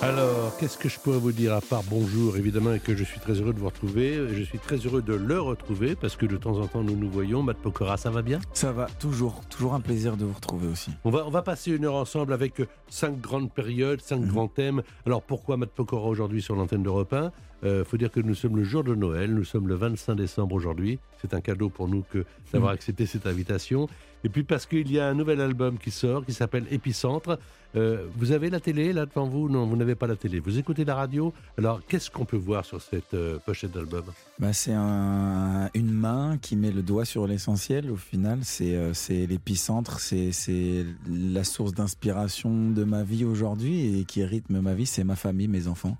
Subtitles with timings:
[0.00, 3.18] Alors, qu'est-ce que je pourrais vous dire à part bonjour, évidemment, et que je suis
[3.18, 4.28] très heureux de vous retrouver?
[4.32, 7.10] Je suis très heureux de le retrouver parce que de temps en temps nous nous
[7.10, 7.42] voyons.
[7.42, 8.38] Matt Pokora, ça va bien?
[8.52, 9.42] Ça va, toujours.
[9.50, 10.92] Toujours un plaisir de vous retrouver aussi.
[11.04, 14.28] On va, on va passer une heure ensemble avec cinq grandes périodes, cinq Mhm.
[14.28, 14.82] grands thèmes.
[15.04, 17.32] Alors, pourquoi Matt Pokora aujourd'hui sur l'antenne d'Europe 1
[17.64, 20.54] Il faut dire que nous sommes le jour de Noël, nous sommes le 25 décembre
[20.54, 21.00] aujourd'hui.
[21.20, 22.74] C'est un cadeau pour nous que d'avoir Mhm.
[22.76, 23.88] accepté cette invitation.
[24.24, 27.38] Et puis parce qu'il y a un nouvel album qui sort, qui s'appelle Épicentre.
[27.76, 29.50] Euh, vous avez la télé là devant vous?
[29.50, 30.40] Non, vous n'avez pas la télé.
[30.40, 31.34] Vous écoutez la radio.
[31.58, 34.04] Alors, qu'est-ce qu'on peut voir sur cette euh, pochette d'album?
[34.38, 38.38] Bah, c'est un- une main qui met le doigt sur l'essentiel au final.
[38.42, 38.92] C'est euh,
[39.26, 45.04] l'épicentre, c'est la source d'inspiration de ma vie aujourd'hui et qui rythme ma vie, c'est
[45.04, 45.98] ma famille, mes enfants.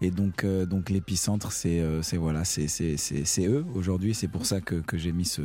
[0.00, 0.44] Et donc,
[0.90, 1.80] l'épicentre, c'est
[2.16, 4.14] voilà, c'est eux aujourd'hui.
[4.14, 5.42] C'est pour ça que j'ai mis ce,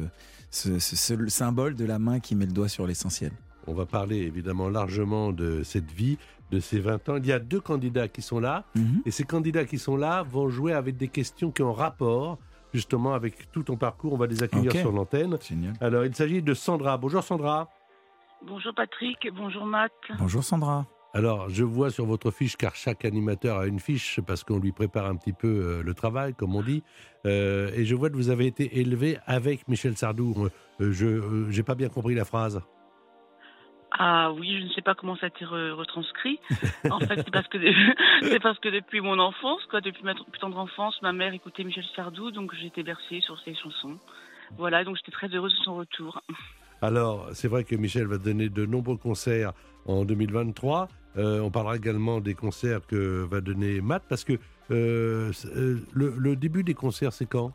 [0.51, 3.31] ce, ce- ce symbole de la main qui met le doigt sur l'essentiel.
[3.67, 6.17] On va parler évidemment largement de cette vie,
[6.51, 7.15] de ces 20 ans.
[7.17, 8.63] Il y a deux candidats qui sont là.
[8.75, 9.01] Mhm.
[9.05, 12.39] Et ces candidats qui sont là vont jouer avec des questions qui ont rapport
[12.73, 14.13] justement avec tout ton parcours.
[14.13, 15.37] On va les accueillir sur l'antenne.
[15.81, 16.97] Alors, il s'agit de Sandra.
[16.97, 17.69] Bonjour Sandra.
[18.47, 19.91] Bonjour Patrick, bonjour Matt.
[20.17, 20.85] Bonjour Sandra.
[21.13, 24.71] Alors, je vois sur votre fiche, car chaque animateur a une fiche, parce qu'on lui
[24.71, 26.83] prépare un petit peu euh, le travail, comme on dit.
[27.25, 30.47] Euh, et je vois que vous avez été élevé avec Michel Sardou.
[30.79, 32.61] Euh, je n'ai pas bien compris la phrase.
[33.91, 36.39] Ah oui, je ne sais pas comment ça a été re- retranscrit.
[36.91, 37.57] En fait, c'est parce que
[38.43, 41.83] parce que depuis mon enfance, quoi, depuis ma plus tendre enfance, ma mère écoutait Michel
[41.95, 43.97] Sardou, donc été bercée sur ses chansons.
[44.57, 46.21] Voilà, donc j'étais très heureuse de son retour.
[46.81, 49.53] Alors, c'est vrai que Michel va donner de nombreux concerts
[49.85, 50.87] en 2023.
[51.17, 54.33] Euh, on parlera également des concerts que va donner Matt, parce que
[54.71, 57.51] euh, euh, le, le début des concerts, c'est quand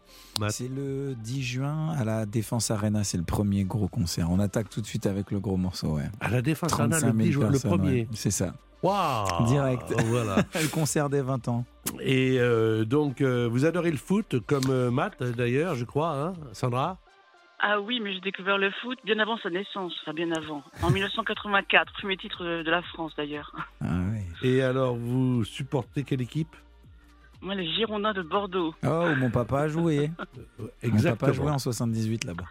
[0.48, 4.30] C'est le 10 juin à la Défense Arena, c'est le premier gros concert.
[4.30, 6.10] On attaque tout de suite avec le gros morceau, ouais.
[6.20, 7.92] À la Défense Arena, 35 le 000 10 juin, le premier.
[7.92, 8.08] ouais.
[8.12, 8.54] C'est ça.
[8.82, 9.94] Waouh Direct.
[10.08, 10.36] Voilà.
[10.60, 11.64] Le concert des 20 ans.
[12.00, 16.98] Et euh, donc, vous adorez le foot, comme Matt d'ailleurs, je crois, hein, Sandra?
[17.60, 20.90] Ah oui, mais j'ai découvert le foot bien avant sa naissance, enfin bien avant, en
[20.90, 23.52] 1984, premier titre de de la France d'ailleurs.
[23.80, 23.86] Ah.
[24.42, 26.54] Et alors, vous supportez quelle équipe?
[27.40, 28.74] Moi, les Girondins de Bordeaux.
[28.84, 30.10] Oh, où mon papa a joué.
[30.60, 32.44] Euh, Mon papa a joué en 78 là-bas.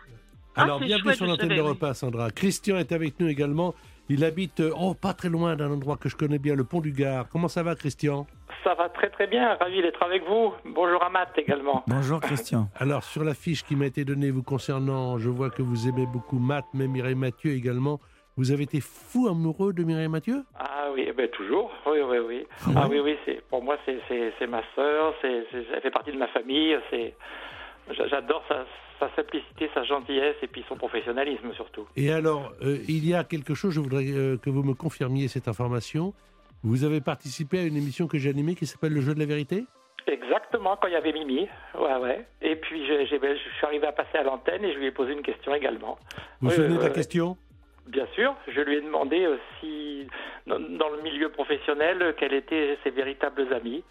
[0.55, 2.29] Alors, Ah, c'est bienvenue chouette, sur l'antenne d'Europe 1, Sandra.
[2.31, 3.73] Christian est avec nous également.
[4.09, 6.81] Il habite, euh, oh, pas très loin d'un endroit que je connais bien, le Pont
[6.81, 7.27] du Gard.
[7.31, 8.27] Comment ça va, Christian?
[8.63, 10.53] Ça va très très bien, ravi d'être avec vous.
[10.65, 11.83] Bonjour à Matt également.
[11.87, 12.67] Bonjour Christian.
[12.79, 16.05] Alors, sur la fiche qui m'a été donnée vous concernant, je vois que vous aimez
[16.05, 17.99] beaucoup Matt, mais Mireille Mathieu également.
[18.35, 20.43] Vous avez été fou amoureux de Mireille Mathieu?
[20.59, 22.47] Ah oui, eh ben toujours, oui, oui, oui.
[22.75, 26.17] Ah oui, oui, c'est pour moi c'est ma sœur, c'est c'est- elle fait partie de
[26.17, 27.15] ma famille, c'est
[27.91, 28.65] j'adore sa,
[28.99, 31.87] sa simplicité, sa gentillesse et puis son professionnalisme surtout.
[31.95, 35.27] Et alors, euh, il y a quelque chose, je voudrais euh, que vous me confirmiez
[35.27, 36.13] cette information.
[36.63, 39.25] Vous avez participé à une émission que j'ai animée qui s'appelle Le jeu de la
[39.25, 39.65] vérité?
[40.07, 41.47] Exactement, quand il y avait Mimi,
[41.79, 42.25] ouais, ouais.
[42.41, 45.13] Et puis j'ai- je suis arrivé à passer à l'antenne et je lui ai posé
[45.13, 45.97] une question également.
[46.41, 47.37] Vous vous souvenez de la question?
[47.87, 50.07] Bien sûr, je lui ai demandé euh, si,
[50.47, 53.83] dans, le milieu professionnel, quels étaient ses véritables amis.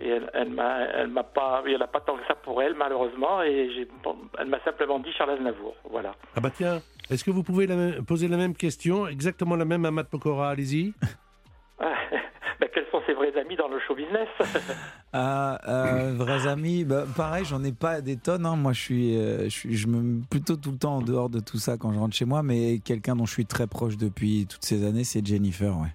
[0.00, 2.34] Et elle, elle m'a, elle m'a pas, il n'y en a pas tant que ça
[2.36, 3.42] pour elle, malheureusement.
[3.42, 3.88] Et j'ai,
[4.38, 5.74] elle m'a simplement dit Charles Aznavour.
[5.90, 6.14] Voilà.
[6.36, 9.64] Ah bah tiens, est-ce que vous pouvez la même- poser la même question, exactement la
[9.64, 10.92] même à Matt Pokora Allez-y.
[12.60, 14.28] Ben, quels sont ses vrais amis dans le show business?
[15.12, 18.44] Ah, euh, vrais amis, bah, pareil, j'en ai pas des tonnes.
[18.44, 18.56] hein.
[18.56, 21.30] Moi, je suis, euh, je suis, je me mets plutôt tout le temps en dehors
[21.30, 22.42] de tout ça quand je rentre chez moi.
[22.42, 25.88] Mais quelqu'un dont je suis très proche depuis toutes ces années, c'est Jennifer, ouais.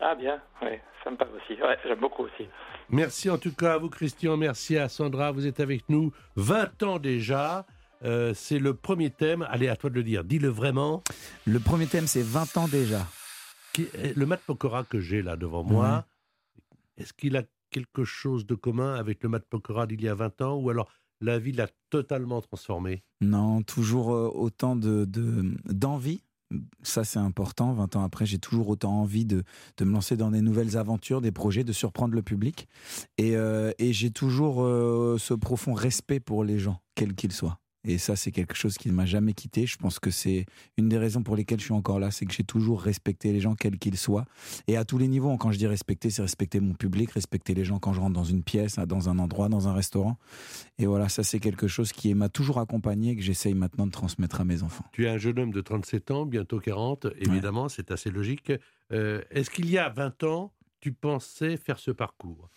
[0.00, 1.60] Ah bien, ouais, ça me parle aussi.
[1.60, 2.46] Ouais, j'aime beaucoup aussi.
[2.90, 4.36] Merci en tout cas à vous, Christian.
[4.36, 5.32] Merci à Sandra.
[5.32, 7.66] Vous êtes avec nous 20 ans déjà.
[8.04, 9.46] Euh, c'est le premier thème.
[9.50, 10.24] Allez, à toi de le dire.
[10.24, 11.02] Dis-le vraiment.
[11.46, 13.06] Le premier thème, c'est 20 ans déjà.
[13.72, 16.04] Qui- Le Matt Pokora que j'ai là devant moi,
[16.98, 20.42] est-ce qu'il a quelque chose de commun avec le Matt Pokora d'il y a 20
[20.42, 23.02] ans ou alors la vie l'a totalement transformé?
[23.20, 25.06] Non, toujours euh, autant de-
[25.64, 26.22] d'envie
[26.82, 27.72] Ça, c'est important.
[27.72, 29.42] 20 ans après, j'ai toujours autant envie de,
[29.76, 32.68] de, me lancer dans des nouvelles aventures, des projets, de surprendre le public.
[33.18, 37.58] Et, euh, et j'ai toujours euh, ce profond respect pour les gens, quels qu'ils soient.
[37.84, 39.66] Et ça, c'est quelque chose qui ne m'a jamais quitté.
[39.66, 40.46] Je pense que c'est
[40.78, 43.40] une des raisons pour lesquelles je suis encore là, c'est que j'ai toujours respecté les
[43.40, 44.24] gens, quels qu'ils soient.
[44.68, 47.64] Et à tous les niveaux, quand je dis respecter, c'est respecter mon public, respecter les
[47.64, 50.18] gens quand je rentre dans une pièce, dans un endroit, dans un restaurant.
[50.78, 53.92] Et voilà, ça, c'est quelque chose qui m'a toujours accompagné et que j'essaye maintenant de
[53.92, 54.84] transmettre à mes enfants.
[54.92, 58.52] Tu es un jeune homme de 37 ans, bientôt 40, évidemment, c'est assez logique.
[58.92, 62.48] Euh, est-ce qu'il y a 20 ans, tu pensais faire ce parcours?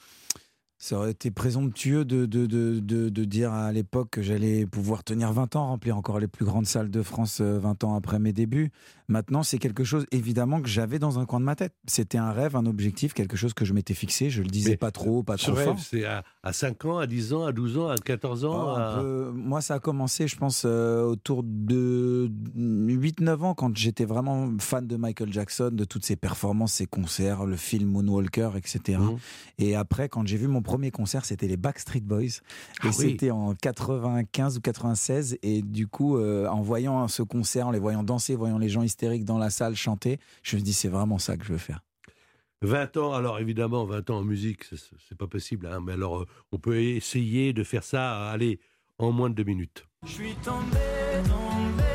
[0.79, 5.55] Ça aurait été présomptueux de, de, de, dire à l'époque que j'allais pouvoir tenir 20
[5.55, 8.71] ans, remplir encore les plus grandes salles de France 20 euh, ans après mes débuts.
[9.09, 11.73] Maintenant, c'est quelque chose, évidemment, que j'avais dans un coin de ma tête.
[11.87, 14.29] C'était un rêve, un objectif, quelque chose que je m'étais fixé.
[14.29, 15.79] Je le disais pas trop, pas trop fort.
[15.79, 19.61] C'est à, 5 ans, à 10 ans, à 12 ans, à 14 ans oh, Moi,
[19.61, 24.97] ça a commencé, je pense, euh, autour de 8-9 ans, quand j'étais vraiment fan de
[24.97, 28.99] Michael Jackson, de toutes ses performances, ses concerts, le film Moonwalker, etc.
[28.99, 29.17] Mmh.
[29.59, 32.41] Et après, quand j'ai vu mon premier concert, c'était les Backstreet Boys.
[32.81, 35.37] Ah et c'était en 95 ou 96.
[35.43, 38.83] Et du coup, euh, en voyant ce concert, en les voyant danser, voyant les gens
[38.97, 41.81] hystériques dans la salle chanter, je me dis c'est vraiment ça que je veux faire.
[42.63, 44.63] 20 ans, alors évidemment, 20 ans en musique,
[45.07, 48.59] c'est pas possible, hein, mais alors euh, on peut essayer de faire ça, allez,
[48.97, 49.85] en moins de deux minutes.
[50.03, 50.77] Je suis tombé,
[51.13, 51.86] c'est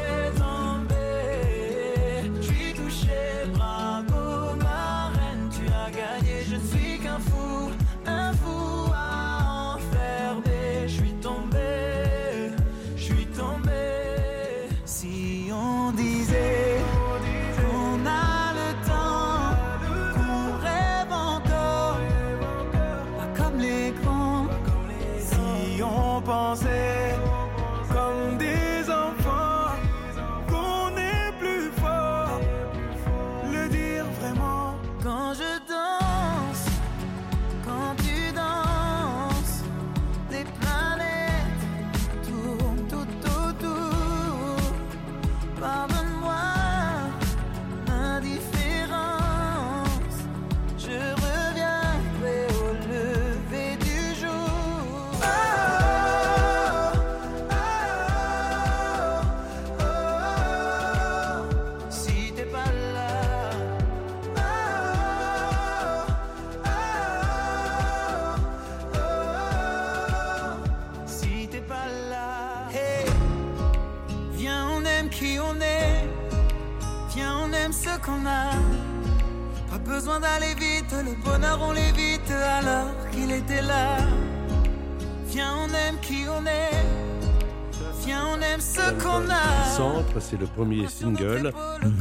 [90.43, 91.53] le premier single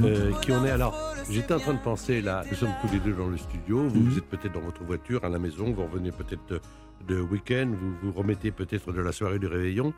[0.04, 0.72] euh, qui en est.
[0.72, 0.96] Alors,
[1.30, 4.00] j'étais en train de penser là, nous sommes tous les deux dans le studio, vous,
[4.00, 4.18] mhm.
[4.18, 6.60] êtes peut-être dans votre voiture à la maison, vous revenez peut-être
[7.08, 9.94] de, week-end, vous vous remettez peut-être de la soirée du réveillon.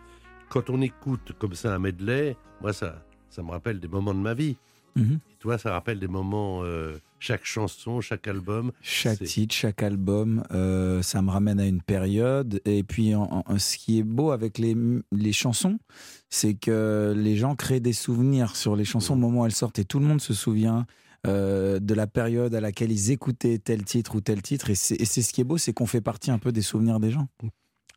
[0.49, 4.19] Quand on écoute comme ça un medley, moi ça, ça me rappelle des moments de
[4.19, 4.57] ma vie.
[4.95, 5.19] Mhm.
[5.39, 6.63] toi, ça rappelle des moments.
[6.63, 8.73] Euh, chaque chanson, chaque album.
[8.81, 12.59] Chaque titre, chaque album, euh, ça me ramène à une période.
[12.65, 13.13] Et puis,
[13.57, 14.75] ce qui est beau avec les,
[15.13, 15.79] les chansons,
[16.29, 19.79] c'est que les gens créent des souvenirs sur les chansons au moment où elles sortent.
[19.79, 20.85] Et tout le monde se souvient
[21.25, 24.69] euh, de la période à laquelle ils écoutaient tel titre ou tel titre.
[24.69, 27.11] Et c'est ce qui est beau, c'est qu'on fait partie un peu des souvenirs des
[27.11, 27.29] gens.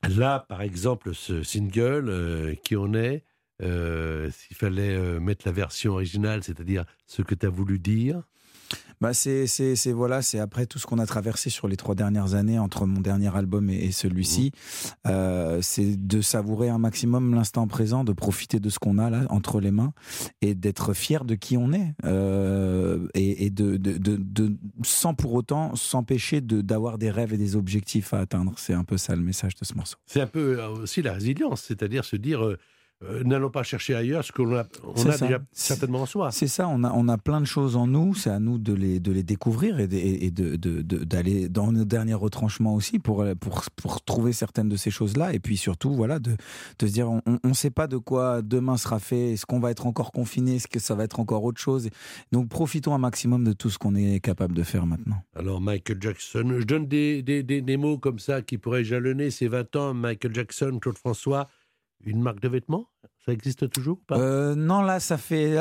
[0.08, 3.24] Là, par exemple, ce single, euh, qui en est,
[3.58, 8.22] s'il fallait mettre la version originale, c'est-à-dire ce que tu as voulu dire,
[9.00, 12.34] bah c'est c'est voilà c'est après tout ce qu'on a traversé sur les trois dernières
[12.34, 14.52] années entre mon dernier album et, celui-ci.
[14.52, 15.08] Mmh.
[15.08, 19.26] euh, c'est de savourer un maximum l'instant présent de profiter de ce qu'on a là
[19.28, 19.92] entre les mains
[20.40, 21.94] et d'être fier de qui on est.
[22.04, 28.14] Euh, et, de, de, de, sans pour autant s'empêcher d'avoir des rêves et des objectifs
[28.14, 28.54] à atteindre.
[28.56, 29.96] C'est un peu ça le message de ce morceau.
[30.06, 32.56] C'est un peu aussi la résilience c'est-à-dire se dire
[33.04, 36.30] euh, n'allons pas chercher ailleurs ce qu'on a, on a déjà certainement en soi.
[36.32, 38.72] C'est ça, on a, on a plein de choses en nous, c'est à nous de
[38.72, 43.64] les, de les découvrir et, d'aller de, de, dans nos derniers retranchements aussi pour, pour,
[43.76, 45.34] pour trouver certaines de ces choses-là.
[45.34, 46.36] Et puis surtout, voilà, de,
[46.78, 49.70] de se dire, on ne sait pas de quoi demain sera fait, est-ce qu'on va
[49.70, 51.90] être encore confiné, est-ce que ça va être encore autre chose.
[52.32, 55.22] Donc profitons un maximum de tout ce qu'on est capable de faire maintenant.
[55.34, 59.30] Alors Michael Jackson, je donne des, des, des, des mots comme ça qui pourraient jalonner
[59.30, 61.48] ces 20 ans, Michael Jackson, Claude François
[62.04, 62.88] une marque de vêtements?
[63.24, 65.56] Ça existe toujours euh, Non, là, ça fait.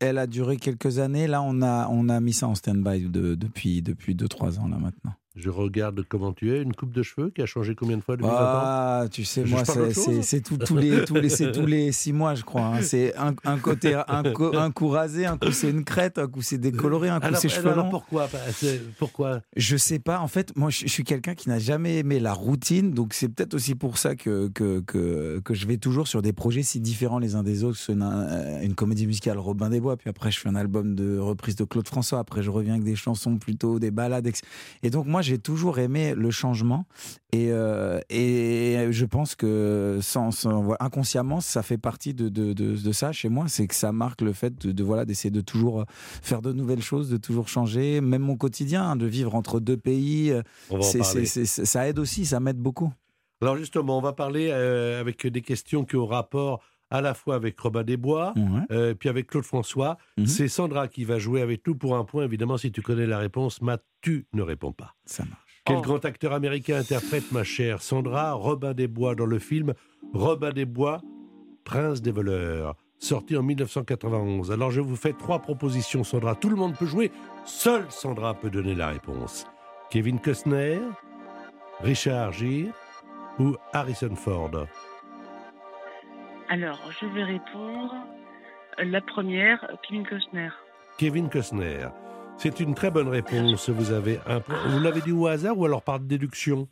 [0.00, 1.26] elle a duré quelques années.
[1.26, 5.12] Là, on a, on a mis ça en stand-by depuis 2-3 ans, là, maintenant.
[5.40, 6.62] Je regarde comment tu es.
[6.62, 8.62] Une coupe de cheveux qui a changé combien de fois depuis 20 ans?
[8.64, 12.34] Ah, tu sais, Je moi, c'est- tous les, tous les, c'est tous les six mois,
[12.34, 12.66] je crois.
[12.66, 12.82] hein.
[12.82, 16.26] C'est un, un côté, un, co- un coup rasé, un coup c'est une crête, un
[16.26, 18.40] coup c'est décoloré, un coup c'est cheveux alors, pourquoi Bah,
[18.98, 19.40] Pourquoi?
[19.56, 20.20] Je sais pas.
[20.20, 23.28] En fait, moi, je, je suis quelqu'un qui n'a jamais aimé la routine, donc c'est
[23.28, 26.80] peut-être aussi pour ça que, que, que, que je vais toujours sur des projets si
[26.80, 27.78] différents les uns des autres.
[27.90, 31.18] Une, euh, une comédie musicale Robin des Bois, puis après je fais un album de
[31.18, 34.28] reprise de Claude François, après je reviens avec des chansons plutôt des balades.
[34.82, 36.84] Et donc moi, j'ai toujours aimé le changement,
[37.32, 40.30] et, euh, et je pense que sans,
[40.80, 44.20] inconsciemment, ça fait partie de, de, de, de ça chez moi, c'est que ça marque
[44.20, 45.84] le fait de, voilà d'essayer de toujours
[46.22, 49.76] faire de nouvelles choses, de toujours changer, même mon quotidien, hein, de vivre entre deux
[49.76, 50.30] pays.
[50.32, 50.42] euh,
[50.82, 52.92] c'est- c'est- c'est- ça aide aussi, ça m'aide beaucoup.
[53.42, 57.36] Alors justement, on va parler euh, avec des questions qui ont rapport à la fois
[57.36, 58.42] avec Robin des Bois, Ouais.
[58.72, 59.96] euh, puis avec Claude François.
[60.18, 60.26] Mhm.
[60.26, 62.24] C'est Sandra qui va jouer avec nous pour un point.
[62.24, 64.94] Évidemment, si tu connais la réponse, Matt, tu ne réponds pas.
[65.04, 65.62] Ça marche.
[65.64, 65.82] Quel Oh.
[65.82, 69.74] grand acteur américain interprète, ma chère Sandra, Robin des Bois dans le film
[70.14, 71.00] Robin des Bois,
[71.64, 74.50] Prince des voleurs, sorti en 1991.
[74.50, 76.34] Alors je vous fais trois propositions, Sandra.
[76.34, 77.12] Tout le monde peut jouer,
[77.44, 79.46] seule Sandra peut donner la réponse.
[79.90, 80.80] Kevin Costner,
[81.80, 82.72] Richard Gere
[83.38, 84.50] ou Harrison Ford?
[86.52, 87.94] Alors, je vais répondre.
[88.78, 90.48] La première, Kevin Costner.
[90.98, 91.86] Kevin Costner.
[92.38, 93.70] C'est une très bonne réponse.
[93.70, 94.18] Vous avez.
[94.66, 96.66] Vous l'avez dit au hasard ou alors par déduction?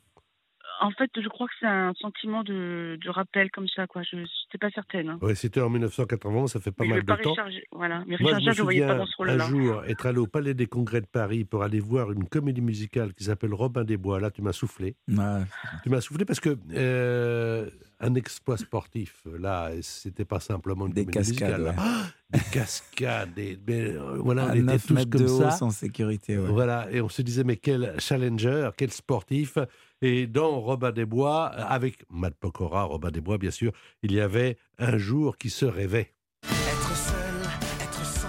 [0.80, 4.02] En fait, je crois que c'est un sentiment de, de rappel comme ça, quoi.
[4.02, 5.08] Je n'étais pas certaine.
[5.10, 5.18] hein.
[5.22, 7.34] Oui, c'était en 1991, ça fait pas Mais mal de pas temps.
[7.72, 8.04] Voilà.
[8.06, 10.06] Mais Moi, je me Gere, je ne voyais pas souviens dans ce un jour être
[10.06, 13.54] allé au Palais des Congrès de Paris pour aller voir une comédie musicale qui s'appelle
[13.54, 14.20] Robin des Bois.
[14.20, 14.94] Là, tu m'as soufflé.
[15.08, 15.42] Ouais.
[15.82, 17.68] Tu m'as soufflé parce que euh,
[18.00, 21.62] un exploit sportif, là, c'était pas simplement une Des comédie cascades, musicale.
[21.62, 21.74] ouais.
[21.78, 25.50] Ah, des cascades, des, mais, euh, voilà, À on était 9 tous comme de ça.
[25.50, 26.38] sans sécurité.
[26.38, 26.46] ouais.
[26.48, 29.58] Voilà, et on se disait, mais quel challenger, quel sportif.
[30.00, 34.20] Et dans Robin des Bois, avec Matt Pokora, Robin des Bois, bien sûr, il y
[34.20, 36.14] avait un jour qui se rêvait.
[36.44, 37.42] Être seul,
[37.82, 38.28] être sans,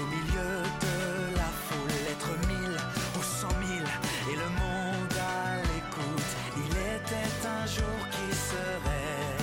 [0.00, 2.78] au milieu de la foule, être mille
[3.18, 3.84] ou cent mille,
[4.32, 6.30] et le monde à l'écoute.
[6.56, 9.36] Il était un jour qui serait,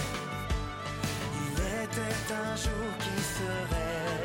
[1.45, 1.53] il
[1.83, 4.23] était un jour qui serait,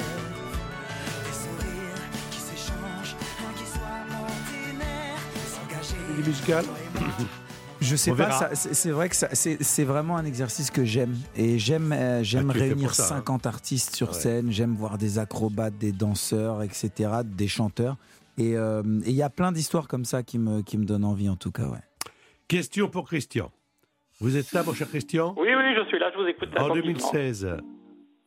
[1.23, 5.21] des sourires qui s'échangent, rien qui soit ordinaire,
[5.52, 6.86] s'engager.
[7.80, 11.14] Je sais On pas, c'est vrai que c'est vraiment un exercice que j'aime.
[11.37, 13.18] Et j'aime euh, j'aime Ah, réunir ça, hein.
[13.18, 14.14] 50 artistes sur Ouais.
[14.14, 17.96] scène, j'aime voir des acrobates, des danseurs, etc., des chanteurs.
[18.38, 21.04] Et euh, et il y a plein d'histoires comme ça qui me, qui me donnent
[21.04, 21.68] envie, en tout cas.
[21.68, 21.78] Ouais.
[22.49, 23.50] Question pour Christian.
[24.20, 25.35] Vous êtes là, mon cher Christian?
[25.37, 26.49] Oui, oui, je suis là, je vous écoute.
[26.58, 27.11] En attentivement.
[27.12, 27.56] 2016,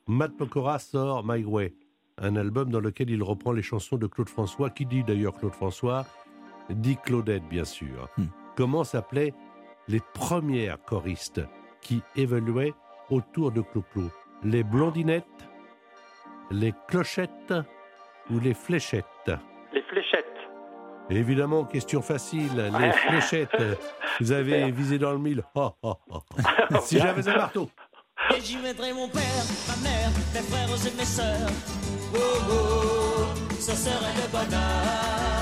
[0.08, 1.74] Matt Pokora sort My Way,
[2.20, 4.70] un album dans lequel il reprend les chansons de Claude François.
[4.70, 6.06] Qui dit d'ailleurs Claude François
[6.70, 8.08] Dit Claudette, bien sûr.
[8.18, 8.26] Hmm.
[8.60, 9.34] Comment s'appelaient
[9.88, 11.40] les premières choristes
[11.80, 12.74] qui évoluaient
[13.10, 14.12] autour de Clo-Clo
[14.44, 15.24] Les blondinettes,
[16.52, 17.54] les clochettes
[18.30, 19.32] ou les fléchettes?
[19.72, 20.26] Les fléchettes.
[21.10, 22.92] Évidemment, question facile, les Ouais.
[22.92, 23.64] fléchettes.
[24.20, 24.76] Vous avez Super.
[24.76, 25.42] visé dans le mille.
[25.56, 26.20] Oh, oh, oh.
[26.82, 27.70] si j'avais un marteau.
[28.36, 31.50] Et j'y mettrai mon père, ma mère, mes frères et mes sœurs.
[32.14, 32.18] Oh
[32.52, 33.26] oh,
[33.58, 35.39] ce serait le bonheur.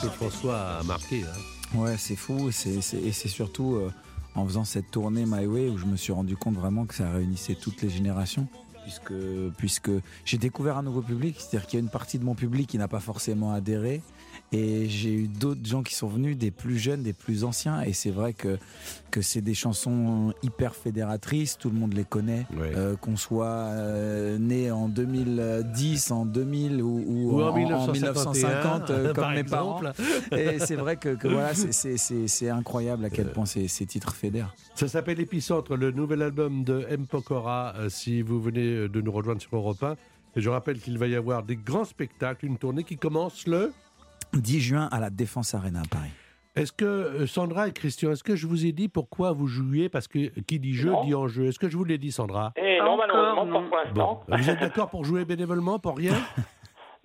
[0.00, 2.48] Claude François a marqué hein Ouais, c'est fou.
[2.48, 3.90] et c'est surtout euh,
[4.34, 7.10] en faisant cette tournée My Way où je me suis rendu compte vraiment que ça
[7.10, 8.46] réunissait toutes les générations.
[8.84, 9.12] Puisque,
[9.58, 9.90] puisque
[10.24, 12.78] j'ai découvert un nouveau public, c'est-à-dire qu'il y a une partie de mon public qui
[12.78, 14.00] n'a pas forcément adhéré.
[14.52, 17.82] Et j'ai eu d'autres gens qui sont venus, des plus jeunes, des plus anciens.
[17.82, 18.58] Et c'est vrai que,
[19.10, 22.46] que c'est des chansons hyper fédératrices, tout le monde les connaît.
[22.56, 22.72] Ouais.
[22.76, 27.56] Euh, qu'on soit euh, né en 2010, en 2000 ou, ou Ou en, en en
[27.92, 29.92] 1951, 1950, euh, comme par mes exemple.
[30.30, 30.36] parents.
[30.40, 34.54] Et c'est vrai que, que voilà, c'est- incroyable à quel point ces, ces titres fédèrent.
[34.76, 37.06] Ça s'appelle Épicentre, le nouvel album de M.
[37.06, 39.96] Pokora, euh, si vous venez de nous rejoindre sur Europe 1.
[40.36, 43.72] Et je rappelle qu'il va y avoir des grands spectacles, une tournée qui commence le...
[44.34, 46.10] 10 juin à la Défense Arena à Paris.
[46.54, 49.88] Est-ce que, euh, Sandra et Christian, est-ce que je vous ai dit pourquoi vous jouiez?
[49.90, 51.04] Parce que qui dit jeu Non.
[51.04, 51.46] dit en jeu.
[51.48, 52.52] Est-ce que je vous l'ai dit, Sandra?
[52.56, 53.68] Et Pas non, encore, malheureusement, non.
[53.70, 54.36] pas pour Bon, l'instant.
[54.38, 56.14] vous êtes d'accord pour jouer bénévolement, pour rien?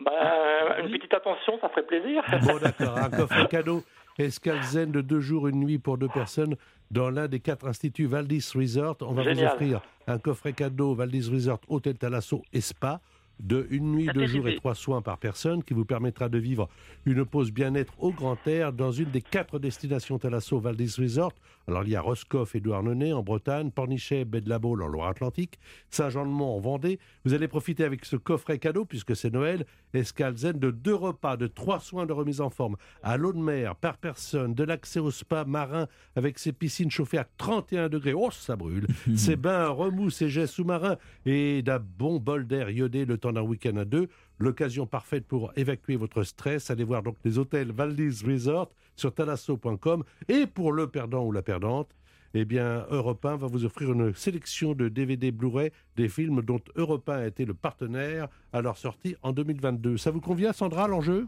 [0.03, 2.23] Bah, une petite attention, ça ferait plaisir.
[2.41, 2.97] Bon, d'accord.
[2.97, 3.83] Un coffre cadeau
[4.17, 6.55] Escale Zen de deux jours, une nuit pour deux personnes
[6.89, 8.97] dans l'un des quatre instituts Valdis Resort.
[9.01, 12.99] On va vous offrir un coffret cadeau Valdis Resort Hôtel Talasso et Spa
[13.41, 16.69] de une nuit, deux jours et trois soins par personne qui vous permettra de vivre
[17.05, 21.33] une pause bien-être au grand air dans une des quatre destinations Talasso Valdis Resort
[21.67, 26.59] Alors il y a Roscoff et Douarnenez en Bretagne, Pornichet, Bedlabeau en Loire-Atlantique, Saint-Jean-de-Mont en
[26.59, 26.99] Vendée.
[27.25, 31.37] Vous allez profiter avec ce coffret cadeau, puisque c'est Noël, Escale Zen, de deux repas,
[31.37, 34.99] de trois soins de remise en forme à l'eau de mer par personne, de l'accès
[34.99, 38.13] au spa marin avec ses piscines chauffées à 31 degrés.
[38.13, 43.05] Oh, ça brûle Ses bains, remous, ses jets sous-marins et d'un bon bol d'air iodé
[43.05, 44.07] le temps d'un week-end à deux.
[44.41, 46.71] L'occasion parfaite pour évacuer votre stress.
[46.71, 50.03] Allez voir donc les hôtels Valdez Resort sur talasso.com.
[50.27, 51.89] Et pour le perdant ou la perdante,
[52.33, 56.59] eh bien, Europe 1 va vous offrir une sélection de DVD Blu-ray des films dont
[56.75, 59.97] Europe 1 a été le partenaire à leur sortie en 2022.
[59.97, 61.27] Ça vous convient, Sandra, l'enjeu?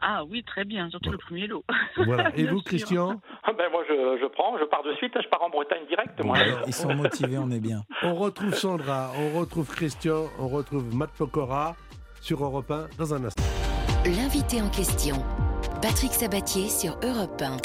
[0.00, 1.18] Ah oui, très bien, surtout Voilà.
[1.20, 1.64] le premier lot.
[2.06, 2.34] Voilà.
[2.38, 2.62] Et vous.
[2.62, 3.20] Christian?
[3.42, 3.92] Ah ben moi je,
[4.22, 6.24] je prends, je pars de suite, je pars en Bretagne direct.
[6.24, 6.38] moi.
[6.66, 7.82] Ils sont motivés, on est bien.
[8.02, 11.76] On retrouve Sandra, on retrouve Christian, on retrouve Matt Pokora
[12.20, 13.42] sur Europe 1 dans un instant.
[14.04, 15.16] L'invité en question,
[15.82, 17.56] Patrick Sabatier sur Europe 1.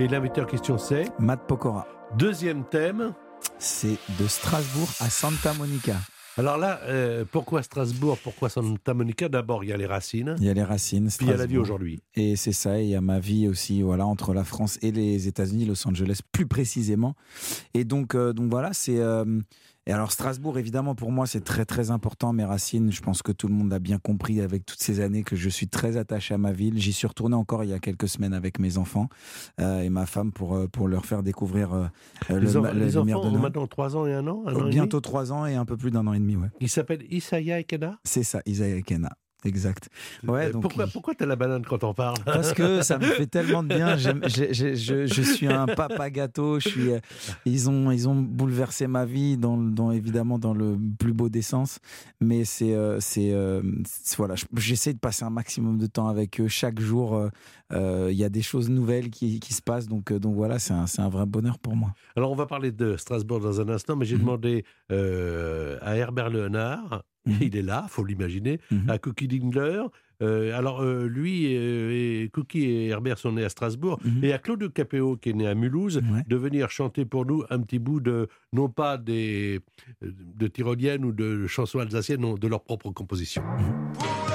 [0.00, 1.86] Et l'invité en question, c'est Matt Pokora.
[2.18, 3.12] deuxième thème.
[3.58, 5.96] C'est de Strasbourg à Santa Monica.
[6.38, 9.28] Alors là, euh, pourquoi Strasbourg Pourquoi Santa Monica?
[9.28, 11.08] D'abord, il y a les racines, Il y a les racines.
[11.08, 12.02] puis il y a la vie aujourd'hui.
[12.14, 14.92] Et c'est ça, et il y a ma vie aussi, voilà, entre la France et
[14.92, 17.16] les États-Unis, Los Angeles plus précisément.
[17.74, 18.98] Et donc, euh, donc voilà, c'est.
[18.98, 19.24] euh,
[19.86, 22.32] et alors Strasbourg, évidemment, pour moi, c'est très très important.
[22.32, 25.22] Mes racines, je pense que tout le monde a bien compris avec toutes ces années
[25.24, 26.78] que je suis très attaché à ma ville.
[26.78, 29.08] J'y suis retourné encore il y a quelques semaines avec mes enfants
[29.60, 31.86] euh, et ma femme pour euh, pour leur faire découvrir euh,
[32.28, 34.44] Les, le, en- la les lumière enfants de ont maintenant 3 ans et 1 an,
[34.46, 35.02] un an et Bientôt demi?
[35.02, 36.48] trois ans et un peu plus d'un an et demi, ouais.
[36.60, 37.98] Il s'appelle Isaiah Ekena?
[38.04, 39.10] C'est ça, Isaiah et Kenna.
[39.44, 39.88] Exact.
[40.26, 42.98] Ouais, Euh, donc pourquoi il- pourquoi t'as la banane quand on parle Parce que ça
[42.98, 43.96] me fait tellement de bien.
[43.96, 46.60] Je, je suis un papa gâteau.
[46.60, 46.90] Je suis.
[46.92, 46.98] euh,
[47.44, 51.42] Ils ont, ils ont bouleversé ma vie dans, dans évidemment dans le plus beau des
[51.42, 51.78] sens.
[52.20, 53.32] Mais c'est, euh, c'est,
[54.16, 54.34] voilà.
[54.36, 57.16] je- J'essaie de passer un maximum de temps avec eux chaque jour.
[57.72, 59.88] euh, Il y a des choses nouvelles qui, qui se passent.
[59.88, 61.94] Donc, donc voilà, c'est un, un vrai bonheur pour moi.
[62.16, 64.20] Alors, on va parler de Strasbourg dans un instant, mais j'ai Mhm.
[64.20, 67.36] demandé euh, à Herbert Léonard, Mhm.
[67.40, 68.90] il est là, faut l'imaginer, Mhm.
[68.90, 69.82] à Cookie Dingler.
[70.22, 74.22] euh, alors, euh, lui euh, et Cookie et Herbert sont nés à Strasbourg, Mhm.
[74.24, 76.22] et à Claude Capéo, qui est né à Mulhouse, Ouais.
[76.28, 79.58] de venir chanter pour nous un petit bout de, non pas des,
[80.00, 83.42] de tyroliennes ou de chansons alsaciennes, non, de leur propre composition.
[83.42, 84.31] Pour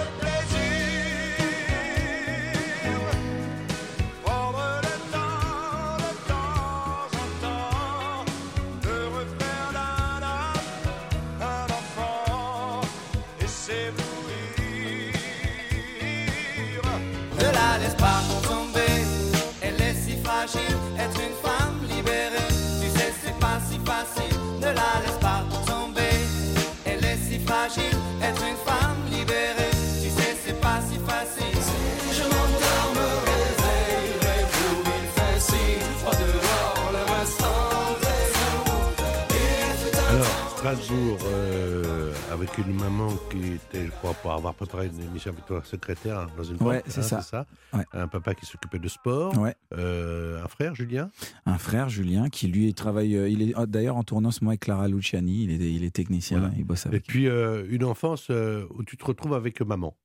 [40.67, 45.31] 15 jours euh, avec une maman qui était, je crois, pour avoir préparé une émission
[45.31, 47.21] avec toi, secrétaire hein, dans une ouais, c'est hein, ça.
[47.21, 47.45] ça.
[47.93, 49.37] Un papa qui s'occupait de sport.
[49.39, 49.55] Ouais.
[49.77, 51.09] Euh, un frère, Julien?
[51.45, 53.15] Un frère, Julien, qui lui travaille.
[53.15, 55.45] Euh, il est ah, d'ailleurs en tournant ce mois avec Clara Luciani.
[55.45, 56.99] Il est, il est technicien, il bosse avec.
[56.99, 59.95] Et puis, une enfance où tu te retrouves avec maman.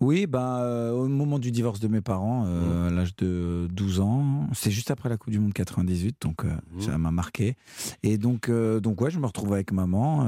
[0.00, 4.00] Oui, bah, euh, au moment du divorce de mes parents, euh, à l'âge de 12
[4.00, 6.80] ans, c'est juste après la Coupe du Monde 98, donc euh, Mhm.
[6.80, 7.54] ça m'a marqué.
[8.02, 10.26] Et donc, donc ouais, je me retrouve avec maman,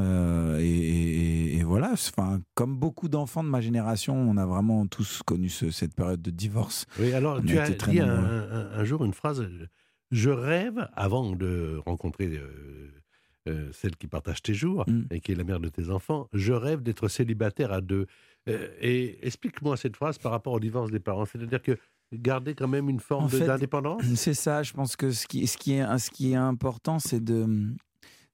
[0.59, 1.92] et, et- et voilà.
[1.92, 6.21] Enfin, comme beaucoup d'enfants de ma génération, on a vraiment tous connu ce- cette période
[6.21, 6.85] de divorce.
[7.01, 8.49] Oui, alors, On tu as dit un, nombreux.
[8.53, 9.47] un- un jour une phrase
[10.11, 12.38] Je rêve, avant de rencontrer
[13.73, 15.03] celle qui partage tes jours Mm.
[15.11, 18.07] et qui est la mère de tes enfants, je rêve d'être célibataire à deux.
[18.48, 21.24] Euh, et explique-moi cette phrase par rapport au divorce des parents.
[21.24, 21.78] C'est-à-dire que
[22.12, 24.02] garder quand même une forme En de- fait, d'indépendance?
[24.16, 27.22] C'est ça, je pense que ce qui, ce qui, est, ce qui est important, c'est
[27.22, 27.46] de.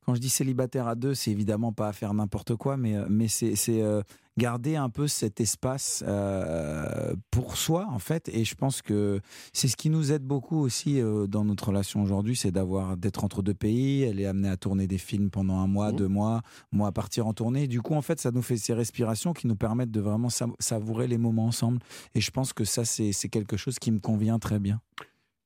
[0.06, 3.04] Quand je dis célibataire à deux, c'est évidemment pas à faire n'importe quoi, mais, euh,
[3.10, 4.00] mais c'est c'est, euh,
[4.38, 8.28] garder un peu cet espace euh, pour soi, en fait.
[8.28, 9.20] Et je pense que
[9.52, 13.24] c'est ce qui nous aide beaucoup aussi euh, dans notre relation aujourd'hui, c'est d'avoir d'être
[13.24, 14.02] entre deux pays.
[14.02, 15.96] Elle est amenée à tourner des films pendant un mois, Mhm.
[15.96, 17.66] deux mois, moi à partir en tournée.
[17.66, 20.46] Du coup, en fait, ça nous fait ces respirations qui nous permettent de vraiment sa-
[20.58, 21.80] savourer les moments ensemble.
[22.14, 24.80] Et je pense que ça, c'est quelque chose qui me convient très bien.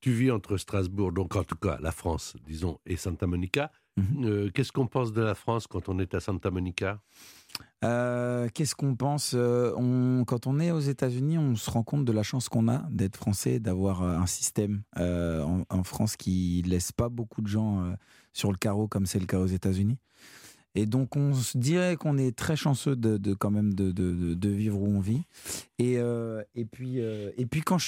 [0.00, 3.70] Tu vis entre Strasbourg, donc en tout cas la France, disons, et Santa Monica.
[3.96, 4.24] Mhm.
[4.24, 7.00] Euh, Qu'est-ce qu'on pense de la France quand on est à Santa Monica?
[7.84, 12.12] Euh, Qu'est-ce qu'on pense Euh, Quand on est aux États-Unis, on se rend compte de
[12.12, 17.08] la chance qu'on a d'être français, d'avoir euh, un système en, France qui laisse pas
[17.08, 17.84] beaucoup de gens
[18.32, 19.98] sur le carreau comme c'est le cas aux États-Unis.
[20.74, 24.86] Et donc, on se dirait qu'on est très chanceux de, quand même de, vivre où
[24.86, 25.22] on vit.
[25.78, 25.98] Et,
[26.70, 27.86] puis, quand je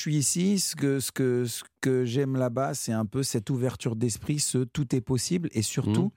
[0.00, 5.00] suis ici, ce que j'aime là-bas, c'est un peu cette ouverture d'esprit, ce tout est
[5.00, 6.12] possible, et surtout.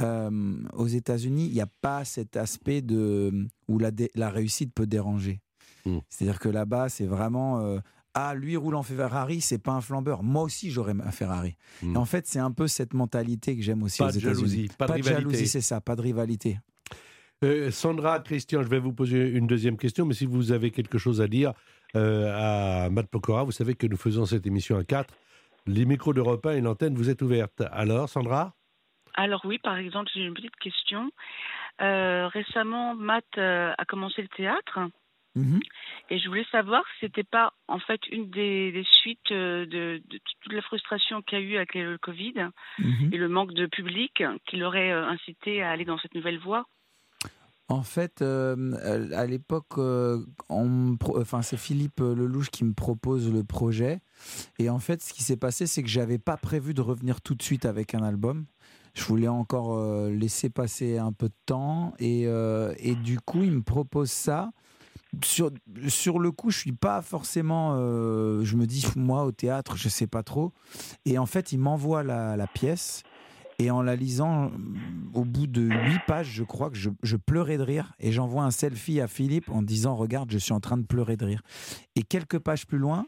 [0.00, 4.72] Euh, aux États-Unis, il n'y a pas cet aspect de où la, dé- la réussite
[4.74, 5.40] peut déranger.
[5.86, 5.98] Mm.
[6.08, 7.78] C'est-à-dire que là-bas, c'est vraiment euh,
[8.14, 10.22] ah lui roule en Ferrari, c'est pas un flambeur.
[10.24, 11.56] Moi aussi, j'aurais un Ferrari.
[11.82, 11.94] Mm.
[11.94, 14.34] Et en fait, c'est un peu cette mentalité que j'aime aussi Pas aux de États-Unis.
[14.36, 15.20] jalousie, pas de rivalité.
[15.22, 16.58] jalousie, c'est ça, pas de rivalité.
[17.44, 20.98] Euh, Sandra, Christian, je vais vous poser une deuxième question, mais si vous avez quelque
[20.98, 21.52] chose à dire
[21.94, 25.12] euh, à Matt Pokora, vous savez que nous faisons cette émission à 4.
[25.66, 27.62] Les micros d'Europe 1 et l'antenne, vous êtes ouvertes.
[27.70, 28.54] Alors, Sandra?
[29.14, 31.10] Alors oui, par exemple, j'ai une petite question.
[31.80, 34.80] Euh, récemment, Matt euh, a commencé le théâtre
[35.36, 35.58] Mhm.
[36.10, 40.00] et je voulais savoir si c'était pas en fait une des, des suites euh, de,
[40.08, 42.34] de toute la frustration qu'il y a eu avec le Covid
[42.78, 43.10] Mhm.
[43.12, 46.66] et le manque de public qui l'aurait incité à aller dans cette nouvelle voie.
[47.68, 48.74] En fait, euh,
[49.14, 50.18] à l'époque, euh,
[50.50, 54.00] enfin, c'est Philippe Lelouch qui me propose le projet.
[54.58, 57.34] Et en fait, ce qui s'est passé, c'est que j'avais pas prévu de revenir tout
[57.34, 58.44] de suite avec un album.
[58.94, 61.94] Je voulais encore euh, laisser passer un peu de temps.
[61.98, 64.50] Et, euh, et du coup, il me propose ça.
[65.22, 65.50] Sur,
[65.88, 67.72] sur le coup, je suis pas forcément.
[67.74, 70.52] euh, je me dis, moi, au théâtre, je sais pas trop.
[71.04, 73.02] Et en fait, il m'envoie la, la pièce.
[73.60, 74.50] Et en la lisant,
[75.12, 77.92] au bout de huit pages, je crois que je, je pleurais de rire.
[78.00, 81.16] Et j'envoie un selfie à Philippe en disant Regarde, je suis en train de pleurer
[81.16, 81.42] de rire.
[81.94, 83.06] Et quelques pages plus loin,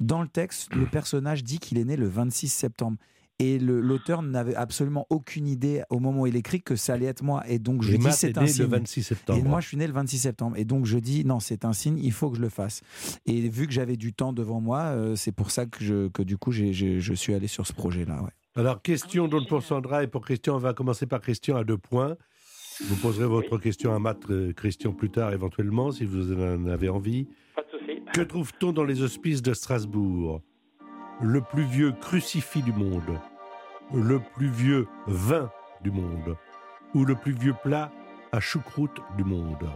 [0.00, 2.98] dans le texte, le personnage dit qu'il est né le 26 septembre.
[3.40, 7.22] Et l'auteur n'avait absolument aucune idée au moment où il écrit que ça allait être
[7.22, 7.42] moi.
[7.48, 8.62] Et donc je Et dis c'est est un né signe.
[8.64, 9.38] le 26 septembre.
[9.38, 10.56] Et moi, je suis né le 26 septembre.
[10.56, 12.82] Et donc, je dis, non, c'est un signe, il faut que je le fasse.
[13.26, 16.22] Et vu que j'avais du temps devant moi, euh, c'est pour ça que, je, que
[16.22, 18.22] du coup, je suis allé sur ce projet-là.
[18.22, 18.30] Ouais.
[18.56, 20.54] Alors, question donc pour Sandra et pour Christian.
[20.54, 22.16] On va commencer par Christian à deux points.
[22.84, 26.88] Vous poserez votre question à Matt, euh, Christian, plus tard, éventuellement, si vous en avez
[26.88, 27.26] envie.
[27.56, 28.00] Pas de souci.
[28.12, 30.40] Que trouve-t-on dans les hospices de Strasbourg?
[31.22, 33.18] Le plus vieux crucifix du monde,
[33.92, 35.50] le plus vieux vin
[35.82, 36.36] du monde,
[36.94, 37.90] ou le plus vieux plat
[38.32, 39.68] à choucroute du monde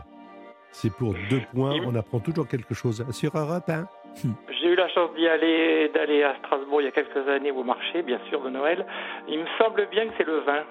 [0.72, 3.86] C'est pour deux points, on apprend toujours quelque chose sur Europe 1.
[4.60, 7.62] J'ai eu la chance d'y aller, d'aller à Strasbourg il y a quelques années au
[7.62, 8.84] marché, bien sûr, de Noël.
[9.28, 10.64] Il me semble bien que c'est le vin.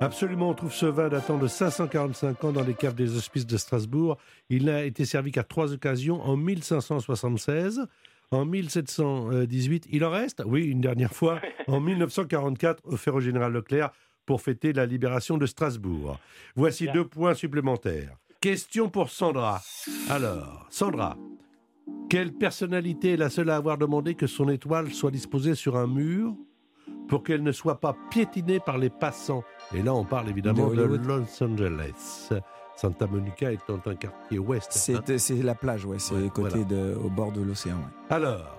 [0.00, 3.56] Absolument, on trouve ce vin datant de 545 ans dans les caves des hospices de
[3.56, 4.18] Strasbourg.
[4.50, 7.86] Il n'a été servi qu'à trois occasions, en 1576,
[8.32, 9.86] en 1718.
[9.90, 13.90] Il en reste Oui, une dernière fois, en 1944, au Ferro Général Leclerc,
[14.26, 16.18] pour fêter la libération de Strasbourg.
[16.56, 18.16] Voici deux points supplémentaires.
[18.40, 19.60] Question pour Sandra.
[20.10, 21.16] Alors, Sandra,
[22.08, 25.86] quelle personnalité est la seule à avoir demandé que son étoile soit disposée sur un
[25.86, 26.34] mur
[27.08, 29.44] pour qu'elle ne soit pas piétinée par les passants?
[29.74, 31.06] Et là, on parle évidemment De de.
[31.06, 32.30] Los Angeles.
[32.74, 34.72] Santa Monica étant un quartier ouest.
[34.72, 37.76] C'est la plage, ouais, c'est Ouais, côté de, au bord de l'océan.
[37.76, 38.14] ouais.
[38.14, 38.56] Alors,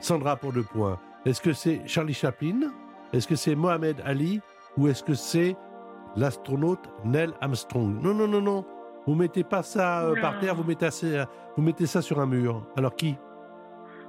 [0.00, 0.98] Sandra pour deux points.
[1.24, 2.72] Est-ce que c'est Charlie Chaplin?
[3.12, 4.40] Est-ce que c'est Mohamed Ali?
[4.76, 5.56] Ou est-ce que c'est
[6.16, 8.00] l'astronaute Neil Armstrong?
[8.02, 8.64] Non, non, non, non.
[9.06, 12.26] Vous mettez pas ça euh, par terre, vous mettez, ça, vous mettez ça sur un
[12.26, 12.66] mur.
[12.76, 13.16] Alors qui?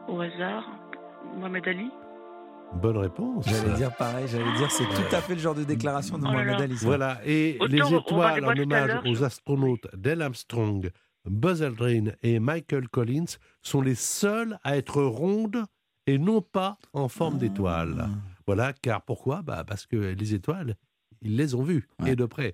[0.07, 0.63] Au hasard,
[1.38, 1.91] Mohamed Ali?
[2.75, 3.45] Bonne réponse.
[3.47, 6.32] J'allais dire pareil, j'allais dire c'est tout à fait le genre de déclaration de Oh
[6.32, 6.62] Mohamed.
[6.62, 6.75] Ali.
[6.82, 10.91] Voilà, et Autant les étoiles les en hommage aux astronautes Neil Armstrong,
[11.25, 13.25] Buzz Aldrin et Michael Collins
[13.62, 15.63] sont les seuls à être rondes
[16.06, 17.95] et non pas en forme d'étoile.
[18.06, 18.10] Ah.
[18.45, 19.41] Voilà, car pourquoi?
[19.41, 20.75] Bah Parce que les étoiles,
[21.21, 22.12] ils les ont vues, Ouais.
[22.12, 22.53] et de près.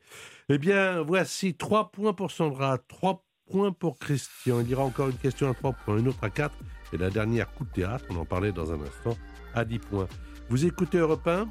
[0.49, 4.61] Eh bien, voici trois points pour Sandra, trois points pour Christian.
[4.61, 6.55] Il y aura encore une question à trois points, une autre à quatre,
[6.93, 9.17] et la dernière coup de théâtre, on en parlait dans un instant,
[9.53, 10.07] à 10 points.
[10.49, 11.47] Vous écoutez Europe 1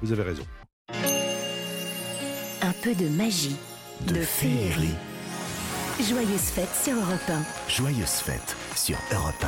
[0.00, 0.44] Vous avez raison.
[2.62, 3.56] Un peu de magie,
[4.06, 4.94] de, féerie.
[6.00, 7.30] Joyeuse fête sur Europe
[7.68, 9.44] Joyeuse fête sur Europe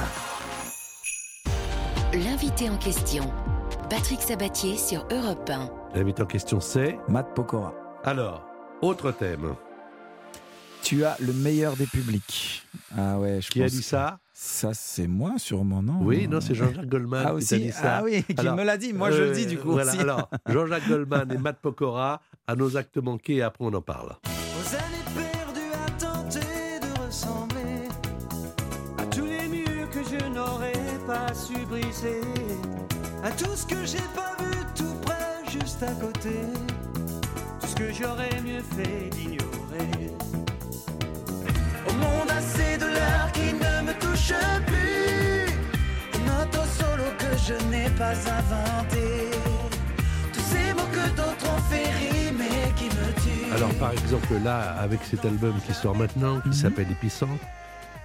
[2.13, 2.19] 1.
[2.19, 3.33] L'invité en question,
[3.91, 5.71] Patrick Sabatier sur Europe 1.
[5.95, 6.99] L'invité en question, c'est...
[7.09, 7.75] Matt Pokora.
[8.05, 8.45] Alors,
[8.83, 9.55] autre thème.
[10.83, 12.63] Tu as le meilleur des publics.
[12.97, 14.19] Ah ouais, je Qui a dit que- ça?
[14.37, 17.99] Ça, c'est moi, sûrement, non Oui, non, c'est Jean-Jacques Goldman Ah qui aussi dit ça.
[17.99, 18.93] Ah oui, qui Alors, me l'a dit.
[18.93, 20.01] Moi, je le Euh, dis du coup voilà, aussi.
[20.01, 24.17] alors, Jean-Jacques Goldman et Matt Pokora à nos actes manqués et après on en parle.
[24.27, 27.89] Aux années perdues à tenter de ressembler
[28.99, 30.73] à tous les murs que je n'aurais
[31.07, 32.21] pas su briser,
[33.23, 36.41] à tout ce que j'ai pas vu tout près, juste à côté,
[37.61, 40.11] tout ce que j'aurais mieux fait d'ignorer.
[41.89, 43.64] Au monde assez de l'heure qui ne
[44.15, 44.33] touche
[44.67, 45.53] plus,
[46.79, 49.31] solo que je n'ai pas inventé.
[50.33, 52.73] Tous ces mots que d'autres ont fait rimer
[53.79, 56.55] par exemple, là, avec cet album qui sort maintenant, qui Mhm.
[56.55, 57.45] s'appelle Épicentre,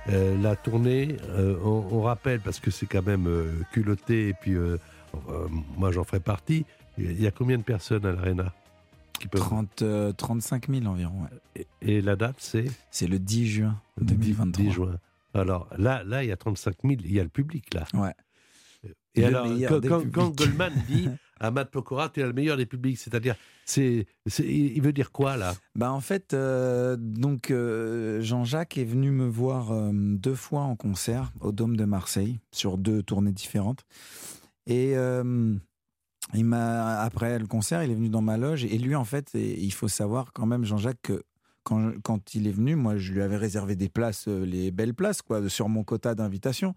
[0.10, 4.34] euh, la tournée, euh, on, on rappelle, parce que c'est quand même euh, culotté, et
[4.34, 4.78] puis euh,
[5.30, 6.66] euh, moi j'en ferai partie,
[6.98, 8.52] il y a combien de personnes à l'Arena
[9.20, 9.42] qui peuvent...
[9.42, 11.14] 30, euh, 35 000 environ.
[11.56, 11.66] ouais.
[11.82, 14.66] Et, et la date, c'est C'est le 10 juin 10 2023.
[14.66, 14.96] 10 juin.
[15.34, 17.86] Alors là, là, il y a 35 000, il y a le public là.
[17.94, 18.14] Ouais.
[19.16, 19.48] Et Le alors,
[20.12, 24.46] quand, Goldman dit à Matt Pokora, tu es le meilleur des publics, c'est-à-dire, c'est, c'est-
[24.48, 25.56] il veut dire quoi là?
[25.76, 30.76] Bah en fait, euh, donc euh, Jean-Jacques est venu me voir euh, deux fois en
[30.76, 33.86] concert au Dôme de Marseille sur deux tournées différentes.
[34.68, 34.94] Et
[36.36, 39.32] il m'a après le concert, il est venu dans ma loge et lui en fait,
[39.34, 41.24] il faut savoir quand même Jean-Jacques que
[42.04, 45.22] quand, il est venu, moi je lui avais réservé des places, euh, les belles places
[45.22, 46.74] quoi, sur mon quota d'invitation.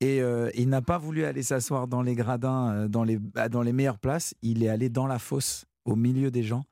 [0.00, 3.48] Et euh, il n'a pas voulu aller s'asseoir dans les gradins, euh, dans les, bah,
[3.48, 4.34] dans les meilleures places.
[4.42, 6.64] Il est allé dans la fosse, au milieu des gens,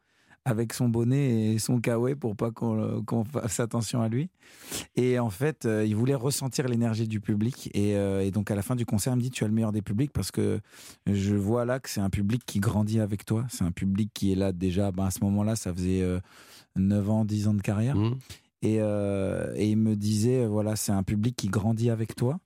[0.47, 4.31] avec son bonnet et son kawaii pour pas qu'on qu'on fasse attention à lui.
[4.97, 7.71] Et en fait, il voulait ressentir l'énergie du public.
[7.75, 9.73] Et, et donc, à la fin du concert, il me dit Tu as le meilleur
[9.73, 10.61] des publics parce que
[11.07, 13.47] je vois là que c'est un public qui grandit avec toi.
[13.51, 14.91] C'est un public qui est là déjà.
[14.91, 16.03] Ben, à ce moment-là, ça faisait
[16.77, 17.97] 9 ans, 10 ans de carrière.
[18.61, 22.41] Et, euh, et il me disait, euh, voilà, c'est un public qui grandit avec toi.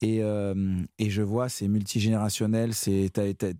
[0.00, 0.54] Et, euh,
[0.98, 3.10] et je vois, c'est multigénérationnel, c'est,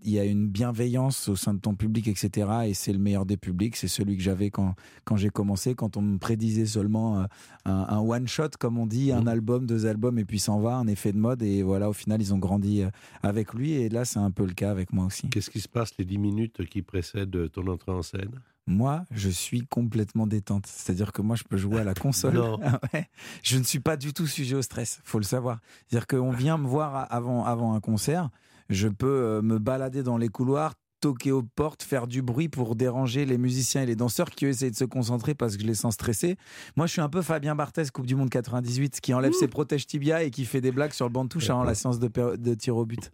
[0.03, 2.49] il y a une bienveillance au sein de ton public, etc.
[2.65, 3.75] Et c'est le meilleur des publics.
[3.75, 4.73] C'est celui que j'avais quand,
[5.05, 7.27] quand j'ai commencé, quand on me prédisait seulement un,
[7.65, 9.27] un one-shot, comme on dit, un Mhm.
[9.27, 11.43] album, deux albums, et puis s'en va, un effet de mode.
[11.43, 12.81] Et voilà, au final, ils ont grandi
[13.21, 13.73] avec lui.
[13.73, 15.29] Et là, c'est un peu le cas avec moi aussi.
[15.29, 18.31] Qu'est-ce qui se passe les 10 minutes qui précèdent ton entrée en scène?
[18.71, 20.65] Moi, je suis complètement détente.
[20.67, 22.33] C'est-à-dire que moi, je peux jouer à la console.
[22.35, 22.59] Non.
[22.63, 23.07] Ah ouais.
[23.43, 25.59] Je ne suis pas du tout sujet au stress, faut le savoir.
[25.87, 28.29] C'est-à-dire qu'on vient me voir a- avant, avant un concert,
[28.69, 32.75] je peux euh, me balader dans les couloirs, toquer aux portes, faire du bruit pour
[32.75, 35.67] déranger les musiciens et les danseurs qui eux essayent de se concentrer parce que je
[35.67, 36.37] les sens stressés.
[36.77, 39.87] Moi, je suis un peu Fabien Barthez, Coupe du Monde 98, qui enlève ses protèges
[39.87, 42.53] tibia et qui fait des blagues sur le banc de touche avant la séance de
[42.53, 43.11] tir au but.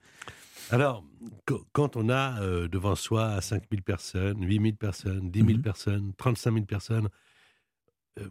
[0.72, 1.04] Alors,
[1.46, 5.62] qu- quand on a euh, devant soi 5000 personnes, 8000 personnes, 10 000 Mhm.
[5.62, 7.10] personnes, 35 000 personnes,
[8.20, 8.28] euh,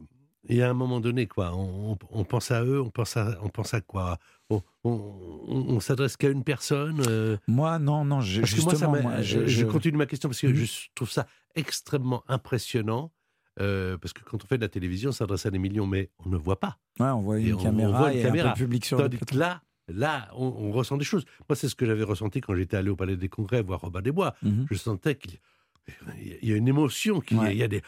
[0.49, 3.37] il y a un moment donné, quoi, on, on- pense à eux, on pense à,
[3.42, 4.18] on pense à quoi?
[4.51, 8.55] On, on- on- s'adresse qu'à une personne euh, Moi, non, non, je, que moi, ça
[8.70, 10.55] justement, m'a- moi, je, je continue ma question parce que Mhm.
[10.55, 13.12] je trouve ça extrêmement impressionnant.
[13.59, 16.11] euh, parce que quand on fait de la télévision, on s'adresse à des millions, mais
[16.27, 16.77] on ne voit pas.
[17.01, 18.51] Ouais, on voit Et une on- on caméra voit une et caméra.
[18.51, 21.25] un peu public sur Tandis là, là, on, on ressent des choses.
[21.49, 24.03] Moi, c'est ce que j'avais ressenti quand j'étais allé au Palais des Congrès voir Robin
[24.03, 24.35] des Bois.
[24.42, 24.66] Mhm.
[24.70, 25.38] Je sentais qu'il
[26.42, 27.20] il y a une émotion.
[27.20, 27.53] Qui, Ouais.
[27.55, 27.81] il y a des...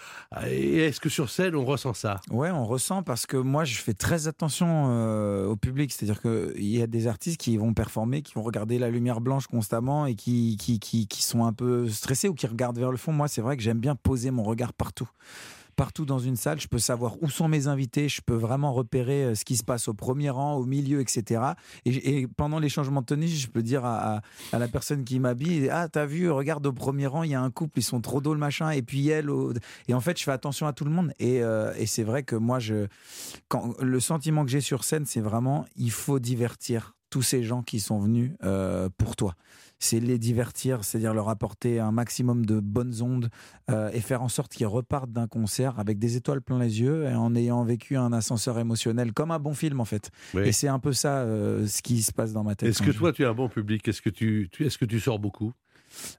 [0.48, 2.20] Et Est-ce que sur scène, on ressent ça?
[2.30, 5.90] Ouais, on ressent parce que moi, je fais très attention euh, au public.
[5.90, 9.48] C'est-à-dire qu'il y a des artistes qui vont performer, qui vont regarder la lumière blanche
[9.48, 12.98] constamment et qui, qui, qui, qui sont un peu stressés ou qui regardent vers le
[12.98, 13.10] fond.
[13.12, 15.10] Moi, c'est vrai que j'aime bien poser mon regard partout.
[15.78, 19.22] Partout dans une salle, je peux savoir où sont mes invités, je peux vraiment repérer
[19.22, 21.52] euh, ce qui se passe au premier rang, au milieu, etc.
[21.84, 24.20] Et, pendant les changements de tenue, je peux dire à,
[24.52, 27.52] la personne qui m'habille Ah, t'as vu, regarde au premier rang, il y a un
[27.52, 28.70] couple, ils sont trop drôles, machin.
[28.70, 29.30] Et puis elle,
[29.86, 31.12] et en fait, je fais attention à tout le monde.
[31.20, 32.88] Et, euh, et c'est vrai que moi, je,
[33.46, 37.62] quand, le sentiment que j'ai sur scène, c'est vraiment il faut divertir tous ces gens
[37.62, 39.34] qui sont venus euh, pour toi.
[39.80, 43.28] C'est les divertir, c'est-à-dire leur apporter un maximum de bonnes ondes
[43.70, 47.04] euh, et faire en sorte qu'ils repartent d'un concert avec des étoiles plein les yeux
[47.04, 50.10] et en ayant vécu un ascenseur émotionnel comme un bon film en fait.
[50.34, 50.42] Oui.
[50.48, 52.70] Et c'est un peu ça euh, ce qui se passe dans ma tête.
[52.70, 53.86] Est-ce que je- toi, tu es un bon public?
[53.86, 55.52] Est-ce que tu, tu- est-ce que tu sors beaucoup?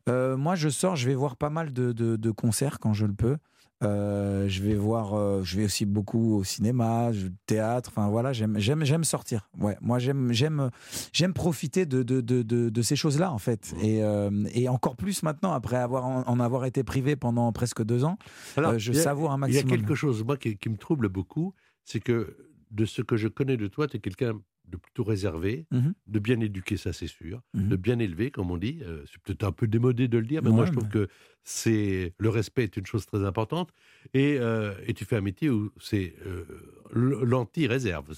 [0.08, 3.14] Moi, je sors, je vais voir pas mal de, de- de concerts quand je le
[3.14, 3.38] peux.
[3.82, 7.90] Euh, je vais voir, euh, je vais aussi beaucoup au cinéma, je- théâtre.
[7.94, 9.50] Enfin voilà, j'aime, j'aime, j'aime sortir.
[9.58, 10.70] Ouais, moi j'aime, j'aime,
[11.14, 13.74] j'aime profiter de de, de, de, de ces choses-là en fait.
[13.82, 17.82] Et, euh, et encore plus maintenant après avoir en, en avoir été privé pendant presque
[17.84, 18.18] deux ans,
[18.58, 19.78] Alors, je a- savoure un Il y a maximum.
[19.78, 21.54] quelque chose, moi, qui, qui me trouble beaucoup,
[21.86, 22.36] c'est que
[22.72, 24.34] de ce que je connais de toi, tu es quelqu'un
[24.70, 25.94] de plutôt réservé, Mhm.
[26.08, 27.68] de bien éduqué, ça c'est sûr, Mhm.
[27.70, 28.80] de bien élevé, comme on dit.
[28.84, 31.08] Euh, c'est peut-être un peu démodé de le dire, mais moi je trouve mais- que
[31.44, 33.72] c'est le respect est une chose très importante.
[34.14, 36.46] Et, euh, et tu fais un métier où c'est euh,
[36.94, 38.14] l'anti-réserve.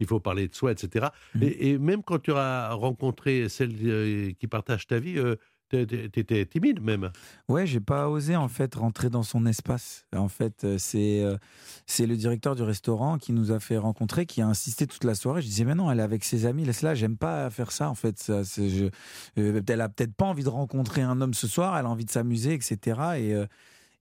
[0.00, 1.06] Il faut parler de soi, etc.
[1.34, 1.42] Mhm.
[1.42, 5.18] Et, et même quand tu auras rencontré celle euh, qui partage ta vie,
[5.68, 7.10] t'étais timide même.
[7.48, 10.06] Ouais, j'ai pas osé en fait rentrer dans son espace.
[10.16, 11.36] En fait, euh, c'est euh,
[11.86, 15.14] c'est le directeur du restaurant qui nous a fait rencontrer, qui a insisté toute la
[15.14, 15.42] soirée.
[15.42, 16.94] Je disais mais non, elle est avec ses amis, laisse-la.
[16.94, 18.30] J'aime pas faire ça en fait.
[18.30, 18.90] Euh,
[19.36, 21.76] elle a peut-être pas envie de rencontrer un homme ce soir.
[21.76, 23.00] Elle a envie de s'amuser, etc.
[23.18, 23.34] Et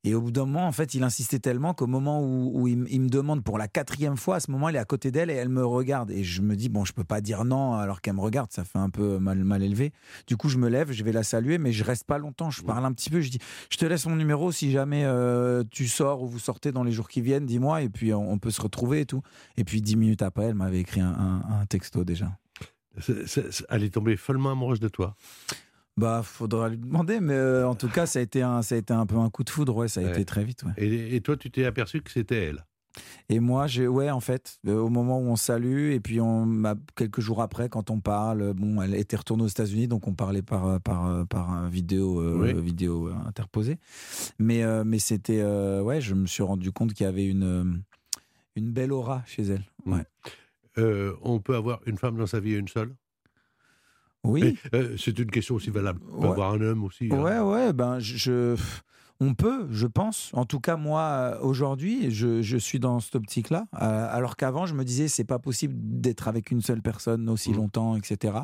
[0.04, 2.86] Et au bout d'un moment, en fait, il insistait tellement qu'au moment où, où il,
[2.90, 5.30] il me demande pour la quatrième fois, à ce moment, elle est à côté d'elle
[5.30, 6.12] et elle me regarde.
[6.12, 8.64] Et je me dis, bon, je peux pas dire non alors qu'elle me regarde, ça
[8.64, 9.92] fait un peu mal, mal élevé.
[10.28, 12.50] Du coup, je me lève, je vais la saluer, mais je reste pas longtemps.
[12.52, 15.64] Je parle un petit peu, je dis, je te laisse mon numéro si jamais euh,
[15.72, 18.38] tu sors ou vous sortez dans les jours qui viennent, dis-moi, et puis on, on
[18.38, 19.24] peut se retrouver et tout.
[19.58, 22.32] Et puis dix minutes après, elle m'avait écrit un, un- un texto déjà.
[23.70, 25.16] Elle est tombée follement amoureuse de toi?
[25.98, 28.78] Bah, faudra lui demander, mais euh, en tout cas, ça a été un, ça a
[28.78, 30.12] été un peu un coup de foudre, ouais, ça a Ouais.
[30.12, 30.72] été très vite, ouais.
[30.78, 32.66] Et, et toi, tu t'es aperçu que c'était elle?
[33.30, 36.64] Et moi, j'ai, ouais, en fait, euh, au moment où on salue, et puis on,
[36.96, 40.14] quelques jours après, quand on parle, euh, bon, elle était retournée aux États-Unis, donc on
[40.14, 42.62] parlait par par par vidéo euh, Oui.
[42.62, 43.78] vidéo interposée.
[44.40, 47.84] Mais mais c'était, ouais, je me suis rendu compte qu'il y avait une
[48.56, 49.64] une belle aura chez elle.
[49.86, 50.04] Ouais.
[50.80, 52.96] Euh, on peut avoir une femme dans sa vie et une seule?
[54.24, 54.58] Oui.
[54.74, 56.00] Euh, C'est une question aussi valable.
[56.12, 56.32] On peut Ouais.
[56.34, 57.10] avoir un homme aussi.
[57.12, 57.22] hein.
[57.22, 58.56] Ouais, ouais, ben je, je-
[59.20, 60.30] on peut, je pense.
[60.34, 63.66] En tout cas, moi, aujourd'hui, je, je suis dans cette optique-là.
[63.82, 67.50] Euh, alors qu'avant, je me disais, c'est pas possible d'être avec une seule personne aussi
[67.52, 67.58] Mhm.
[67.58, 68.36] longtemps, etc.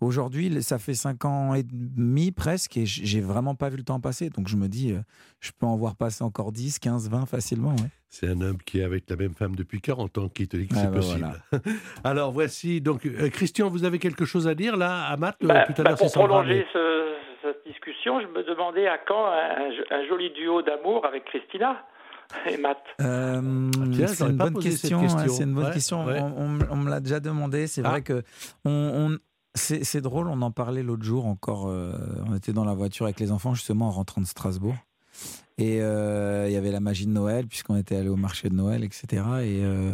[0.00, 4.00] Aujourd'hui, ça fait cinq ans et demi presque, et j'ai vraiment pas vu le temps
[4.00, 4.30] passer.
[4.30, 5.00] Donc je me dis, euh,
[5.40, 7.70] je peux en voir passer encore 10, 15, 20 facilement.
[7.76, 7.90] ouais.
[8.08, 10.68] C'est un homme qui est avec la même femme depuis 40 ans qui te dit
[10.68, 11.42] que Ah c'est bah possible.
[12.04, 15.64] Alors voici, donc, euh, Christian, vous avez quelque chose à dire là, à Matt Bah,
[15.66, 17.15] Tout à bah, l'heure, c'est pour prolonger ce-
[18.20, 21.84] je me demandais à quand un, un joli duo d'amour avec Christina
[22.50, 22.78] et Matt.
[23.00, 24.98] Euh, tiens, c'est une bonne question.
[25.00, 25.28] ouais, question.
[25.34, 26.04] c'est une bonne Ouais, question.
[26.04, 26.20] ouais.
[26.20, 27.66] On, on me- on me l'a déjà demandé.
[27.66, 27.90] C'est Ah.
[27.90, 28.22] vrai que
[28.64, 28.70] on,
[29.12, 29.18] on-
[29.54, 30.28] c'est c'est drôle.
[30.28, 31.68] On en parlait l'autre jour encore.
[31.68, 31.92] euh,
[32.28, 34.74] on était dans la voiture avec les enfants justement en rentrant de Strasbourg.
[35.58, 38.54] Et euh, il y avait la magie de Noël puisqu'on était allé au marché de
[38.54, 39.06] Noël, etc.
[39.40, 39.92] Et, euh,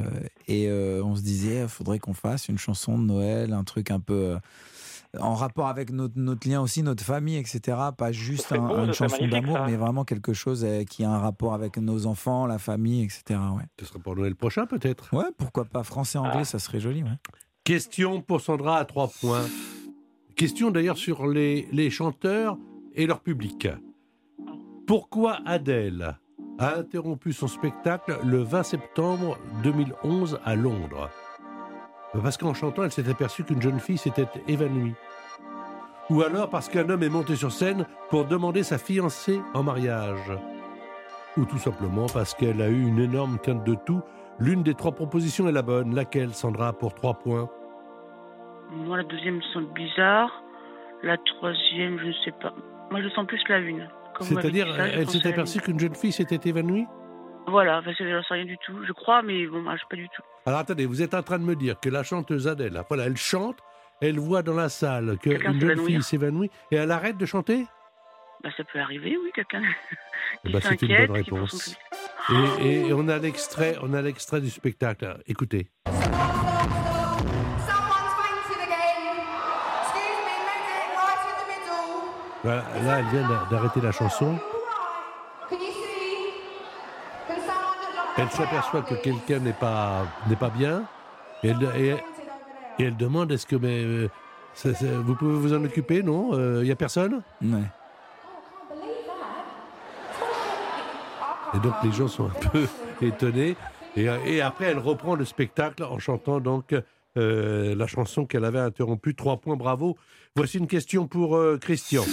[0.49, 3.93] et euh, on se disait, il faudrait qu'on fasse une chanson de Noël, un truc
[3.93, 4.37] un peu euh,
[5.21, 7.77] en rapport avec notre, notre lien aussi, notre famille, etc.
[7.97, 11.11] Pas juste serait un- beau, une chanson d'amour, mais vraiment quelque chose euh, qui a
[11.11, 13.39] un rapport avec nos enfants, la famille, etc.
[13.57, 13.65] Ouais.
[13.79, 15.13] Ce sera pour Noël prochain peut-être.
[15.15, 16.45] Ouais, pourquoi pas français-anglais, Ah.
[16.45, 17.03] ça serait joli.
[17.03, 17.11] Ouais.
[17.65, 19.45] Question pour Sandra à trois points.
[20.35, 22.57] Question d'ailleurs sur les, les chanteurs
[22.95, 23.69] et leur public.
[24.87, 26.17] Pourquoi Adèle
[26.59, 31.11] a interrompu son spectacle le 20 septembre 2011 à Londres?
[32.21, 34.95] Parce qu'en chantant, elle s'est aperçue qu'une jeune fille s'était évanouie.
[36.11, 40.33] Ou alors parce qu'un homme est monté sur scène pour demander sa fiancée en mariage.
[41.39, 44.03] Ou tout simplement parce qu'elle a eu une énorme quinte de tout.
[44.39, 45.95] L'une des trois propositions est la bonne.
[45.95, 47.49] Laquelle, Sandra, pour trois points?
[48.71, 50.43] Moi, la deuxième me semble bizarre.
[51.03, 52.53] La troisième, je ne sais pas.
[52.91, 53.89] Moi, je sens plus la une.
[54.21, 56.87] C'est-à-dire, elle s'est aperçue qu'une jeune fille s'était évanouie?
[57.47, 58.85] Voilà, parce que j'en sais rien du tout.
[58.87, 60.23] Je crois, mais bon, je sais pas du tout.
[60.47, 63.05] Alors attendez, vous êtes en train de me dire que la chanteuse Adèle, là, voilà,
[63.05, 63.59] elle chante,
[64.01, 67.67] elle voit dans la salle qu'une jeune fille s'évanouit et elle arrête de chanter?
[68.43, 69.63] Bah, ça peut arriver, oui, quelqu'un.
[70.45, 71.77] Ben, c'est une bonne réponse.
[72.31, 75.19] et, et- et on a l'extrait, on a l'extrait du spectacle.
[75.27, 75.69] Écoutez.
[82.43, 84.37] Voilà, là, elle vient d'a- d'arrêter la chanson.
[88.19, 90.85] Elle s'aperçoit que quelqu'un n'est pas n'est pas bien
[91.43, 91.97] et elle, et-
[92.79, 94.09] et elle demande est-ce que mais euh,
[95.05, 97.23] vous pouvez vous en occuper Non, il y a personne?
[97.43, 97.63] Ouais.
[101.55, 102.67] Et donc les gens sont un peu
[103.03, 103.57] étonnés.
[103.97, 106.75] Et, et après, elle reprend le spectacle en chantant donc
[107.19, 109.15] euh, la chanson qu'elle avait interrompue.
[109.15, 109.97] Trois points, bravo.
[110.35, 112.05] Voici une question pour euh, Christian.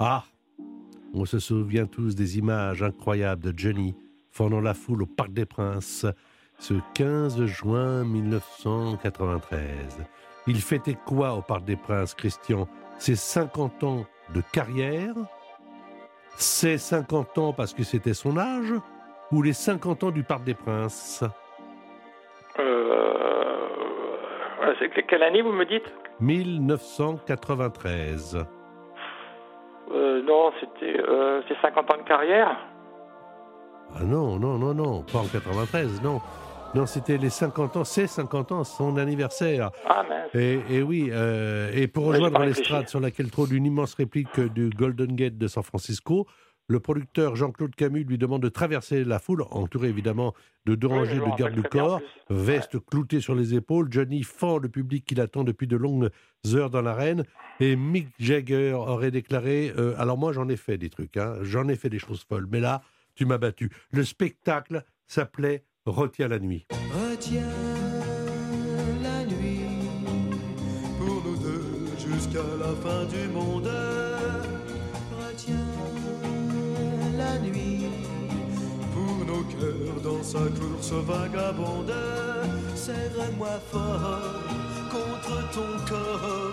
[0.00, 0.24] Ah,
[1.14, 3.94] on se souvient tous des images incroyables de Johnny
[4.34, 6.04] fendant la foule au Parc des Princes
[6.58, 10.04] ce 15 juin 1993.
[10.46, 12.68] Il fêtait quoi au Parc des Princes, Christian?
[12.98, 15.14] Ses 50 ans de carrière?
[16.36, 18.74] Ses 50 ans parce que c'était son âge?
[19.30, 21.22] Ou les 50 ans du Parc des Princes?
[22.58, 23.68] Euh,
[25.08, 25.86] quelle année vous me dites?
[26.20, 28.44] 1993.
[29.92, 32.56] Euh, Non, c'était euh, c'est 50 ans de carrière.
[33.94, 36.20] Ah non, non, non, non, pas en 93, non.
[36.74, 39.70] Non, c'était les 50 ans, c'est 50 ans, son anniversaire.
[39.86, 40.34] Ah mince.
[40.34, 44.70] Et, et oui, euh, et pour rejoindre l'estrade sur laquelle trône une immense réplique du
[44.70, 46.26] Golden Gate de San Francisco,
[46.66, 50.32] le producteur Jean-Claude Camus lui demande de traverser la foule, entouré évidemment
[50.64, 53.88] de deux rangées de gardes du corps, veste cloutée sur les épaules.
[53.90, 56.08] Johnny fend le public qui l'attend depuis de longues
[56.54, 57.24] heures dans l'arène.
[57.60, 61.68] Et Mick Jagger aurait déclaré euh, Alors, moi, j'en ai fait des trucs, hein, j'en
[61.68, 62.80] ai fait des choses folles, mais là,
[63.14, 63.70] tu m'as battu.
[63.90, 66.66] Le spectacle s'appelait Retiens la nuit.
[66.70, 67.42] Retiens
[69.02, 69.68] la nuit
[70.98, 73.70] pour nous deux jusqu'à la fin du monde.
[75.18, 75.56] Retiens
[77.16, 77.74] la nuit
[79.64, 81.92] bonheur dans sa course vagabonde.
[82.74, 84.20] Serre-moi fort
[84.90, 86.52] contre ton corps.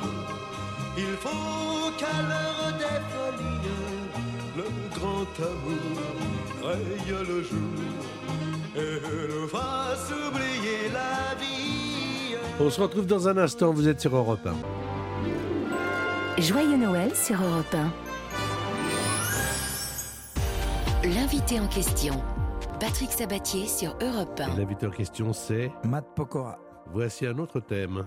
[0.98, 3.70] Il faut qu'à l'heure des folies,
[4.58, 5.78] le grand amour
[6.64, 7.60] raye le jour
[8.76, 9.00] et
[9.30, 12.36] nous fasse oublier la vie.
[12.60, 14.46] On se retrouve dans un instant, vous êtes sur Europe
[16.38, 16.42] 1.
[16.42, 17.92] Joyeux Noël sur Europe 1.
[21.04, 22.22] L'invité en question,
[22.80, 24.54] Patrick Sabatier sur Europe 1.
[24.54, 26.60] Et l'invité en question, c'est Matt Pokora.
[26.94, 28.06] Voici un autre thème.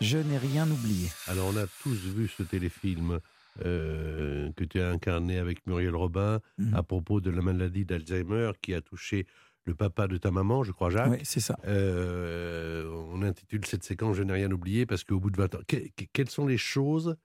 [0.00, 1.10] Je n'ai rien oublié.
[1.28, 3.18] Alors, on a tous vu ce téléfilm
[3.64, 6.74] euh, que tu as incarné avec Muriel Robin Mhm.
[6.74, 9.26] à propos de la maladie d'Alzheimer qui a touché
[9.66, 11.10] le papa de ta maman, je crois, Jacques.
[11.12, 11.56] Oui, c'est ça.
[11.66, 15.60] Euh, on intitule cette séquence Je n'ai rien oublié parce qu'au bout de 20 ans,
[15.68, 17.16] que- que- quelles sont les choses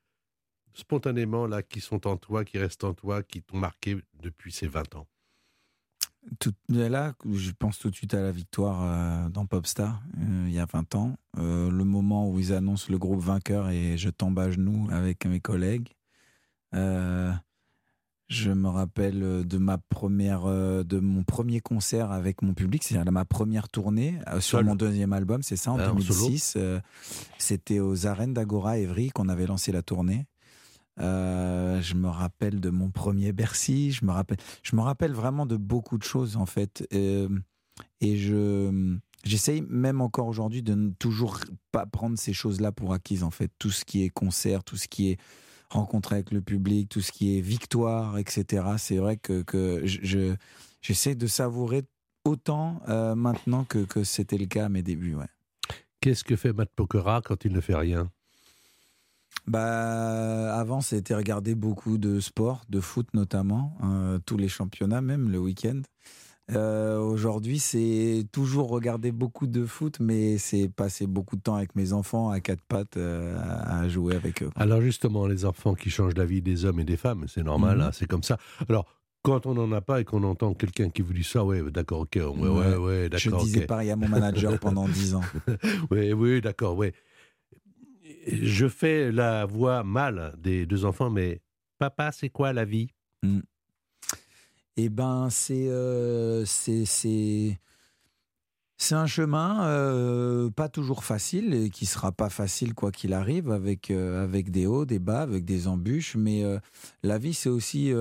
[0.74, 4.68] spontanément là qui sont en toi, qui restent en toi, qui t'ont marqué depuis ces
[4.68, 5.08] 20 ans?
[6.40, 10.54] Tout, là, je pense tout de suite à la victoire euh, dans Popstar, euh, il
[10.54, 11.16] y a 20 ans.
[11.38, 15.26] Euh, le moment où ils annoncent le groupe vainqueur et je tombe à genoux avec
[15.26, 15.90] mes collègues.
[16.76, 17.32] Euh,
[18.28, 23.12] je me rappelle de ma première, euh, de mon premier concert avec mon public, c'est-à-dire
[23.12, 26.28] ma première tournée euh, sur Seul mon deuxième album, c'est ça, en Ah, en solo.
[26.30, 26.54] 2006.
[26.58, 26.80] euh,
[27.38, 30.26] C'était aux arènes d'Agora Evry qu'on avait lancé la tournée.
[31.00, 33.92] Euh, je me rappelle de mon premier Bercy.
[33.92, 36.88] Je me rappelle, je me rappelle vraiment de beaucoup de choses en fait.
[36.94, 37.30] Euh,
[38.02, 41.40] et je, j'essaye même encore aujourd'hui de ne toujours
[41.72, 43.52] pas prendre ces choses-là pour acquises en fait.
[43.60, 45.20] Tout ce qui est concert, tout ce qui est
[45.76, 48.64] rencontre avec le public, tout ce qui est victoire, etc.
[48.78, 50.36] C'est vrai que, que je, je-
[50.82, 51.84] j'essaie de savourer
[52.24, 55.16] autant euh, maintenant que, que c'était le cas à mes débuts.
[55.16, 55.28] Ouais.
[56.02, 58.10] Qu'est-ce que fait Matt Pokora quand il ne fait rien?
[59.48, 65.30] Bah, avant, c'était regarder beaucoup de sport, de foot notamment, euh, tous les championnats, même
[65.30, 65.82] le week-end.
[66.52, 71.76] Euh, Aujourd'hui, c'est toujours regarder beaucoup de foot, mais c'est passer beaucoup de temps avec
[71.76, 74.50] mes enfants à quatre pattes euh, à jouer avec eux.
[74.56, 77.78] Alors justement, les enfants qui changent la vie des hommes et des femmes, c'est normal,
[77.78, 77.84] Mhm.
[77.86, 78.38] hein, c'est comme ça.
[78.70, 78.86] Alors,
[79.24, 82.02] quand on n'en a pas et qu'on entend quelqu'un qui vous dit ça, ouais, d'accord,
[82.02, 83.10] ok, ouais, ouais, ouais, Ouais.
[83.16, 83.68] Je d'accord, disais ok.
[83.68, 85.22] pareil à mon manager pendant dix ans.
[85.90, 86.92] Oui, oui, d'accord, oui.
[88.28, 91.42] Je fais la voix mâle des deux enfants, mais
[91.80, 92.90] papa, c'est quoi la vie?
[94.78, 96.44] Eh ben, c'est euh,
[98.78, 103.50] c'est un chemin euh, pas toujours facile et qui sera pas facile quoi qu'il arrive,
[103.50, 106.16] avec euh, avec des hauts, des bas, avec des embûches.
[106.16, 106.60] Mais euh,
[107.02, 107.94] la vie, c'est aussi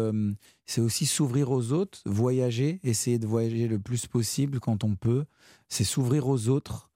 [0.67, 5.25] c'est aussi s'ouvrir aux autres, voyager, essayer de voyager le plus possible quand on peut.
[5.69, 6.91] C'est s'ouvrir aux autres.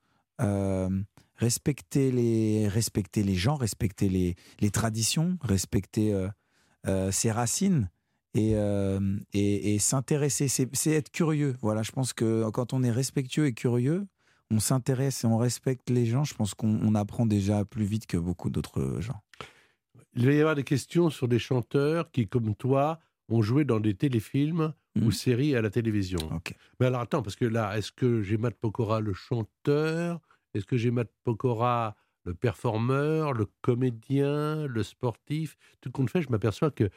[1.37, 6.13] respecter les respecter les gens, respecter les, les traditions, respecter
[7.11, 7.89] ses racines
[8.35, 9.01] et, euh,
[9.33, 11.57] et, et s'intéresser, c'est être curieux.
[11.61, 14.07] Voilà, je pense que quand on est respectueux et curieux,
[14.51, 16.25] on s'intéresse et on respecte les gens.
[16.25, 19.21] Je pense qu'on on apprend déjà plus vite que beaucoup d'autres gens.
[20.15, 22.99] Il va y avoir des questions sur des chanteurs qui, comme toi,
[23.29, 25.13] ont joué dans des téléfilms ou Mhm.
[25.13, 26.19] séries à la télévision.
[26.35, 26.55] Ok.
[26.81, 30.19] Mais alors attends, parce que là, est-ce que j'ai Matt Pokora le chanteur
[30.55, 36.29] Est-ce que j'ai Matt Pokora le performeur, le comédien, le sportif Tout compte fait, je
[36.31, 36.91] m'aperçois que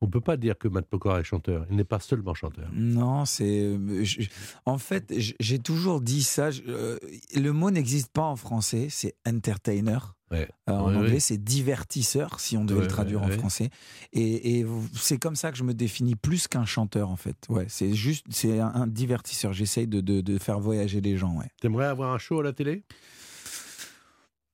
[0.00, 1.66] on peut pas dire que Matt Pokora est chanteur.
[1.70, 2.68] Il n'est pas seulement chanteur.
[2.72, 3.76] Non, c'est.
[4.04, 4.28] je-
[4.64, 6.50] En fait, j'ai toujours dit ça.
[6.50, 6.98] je- euh,
[7.34, 8.86] le mot n'existe pas en français.
[8.90, 9.98] C'est entertainer.
[10.30, 10.46] Ouais.
[10.68, 13.70] Euh, en anglais, c'est divertisseur, si on devait le traduire en français.
[14.12, 17.36] Et, et c'est comme ça que je me définis plus qu'un chanteur, en fait.
[17.48, 19.54] Ouais, c'est juste, c'est un, un divertisseur.
[19.54, 21.34] J'essaye de, de- de faire voyager les gens.
[21.38, 21.46] Ouais.
[21.62, 22.84] T'aimerais avoir un show à la télé?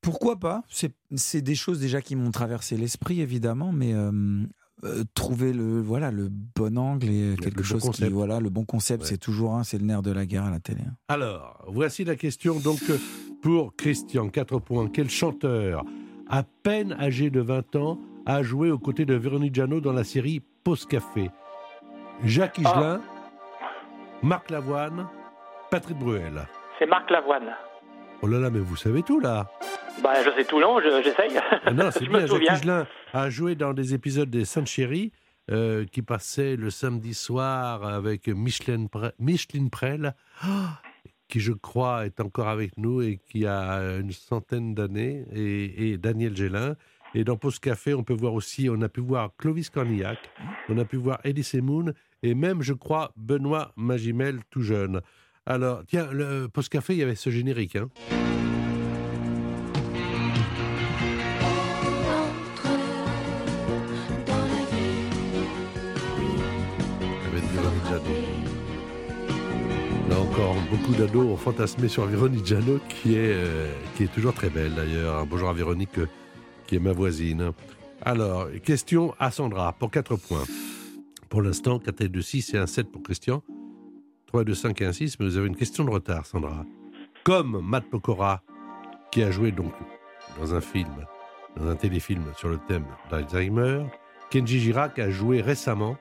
[0.01, 0.63] Pourquoi pas?
[0.69, 4.43] C'est c'est des choses déjà qui m'ont traversé l'esprit, évidemment, mais euh,
[4.85, 8.65] euh, trouver le voilà le bon angle et quelque bon chose qui voilà le bon
[8.65, 9.09] concept, Ouais.
[9.09, 10.81] c'est toujours un, c'est le nerf de la guerre à la télé.
[10.87, 10.95] hein.
[11.09, 12.81] Alors, voici la question donc
[13.43, 14.89] pour Christian, 4 points.
[14.89, 15.85] Quel chanteur,
[16.29, 20.05] à peine âgé de 20 ans, a joué aux côtés de Véronique Jeannot dans la
[20.05, 21.31] série Pause Café?
[22.23, 23.01] Jacques Higelin,
[24.23, 25.07] Marc Lavoine,
[25.71, 26.47] Patrick Bruel.
[26.79, 27.51] C'est Marc Lavoine.
[28.23, 29.51] Oh là là, mais vous savez tout là
[30.03, 31.39] Bah, je sais tout, non, je- j'essaye.
[31.65, 32.41] Ah Non, c'est bien, Jacques.
[32.43, 35.13] Higelin a joué dans des épisodes des Sainte Chérie
[35.51, 40.15] euh, qui passaient le samedi soir avec Micheline, Pre- Micheline Prel,
[41.29, 45.99] qui je crois est encore avec nous et qui a une centaine d'années, et, et
[45.99, 46.77] Daniel Gélin.
[47.17, 50.19] Et dans Pause Café, on peut voir aussi, on a pu voir Clovis Cornillac,
[50.69, 51.95] on a pu voir Elie Semoun,
[52.25, 55.01] et même, je crois, Benoît Magimel tout jeune.
[55.47, 57.77] Alors, tiens, le Pause Café, il y avait ce générique.
[57.77, 57.91] Hein.
[67.89, 68.15] Jeannot.
[70.09, 70.27] Non
[70.71, 74.75] beaucoup d'ados ont fantasmé sur Véronique Jeannot, qui est, euh, qui est toujours très belle
[74.75, 75.27] d'ailleurs.
[75.27, 76.09] Bonjour à Véronique, euh,
[76.67, 77.53] qui est ma voisine.
[78.01, 80.45] Alors, question à Sandra pour 4 points.
[81.29, 83.43] Pour l'instant, 4 et 2, 6 et un 7 pour Christian.
[84.35, 86.65] 3, 2, 5 et un 6, mais vous avez une question de retard, Sandra.
[87.23, 88.43] Comme Matt Pokora,
[89.13, 89.73] qui a joué donc
[90.41, 91.07] dans un film,
[91.57, 93.85] dans un téléfilm sur le thème d'Alzheimer,
[94.31, 95.97] Kenji Girac a joué récemment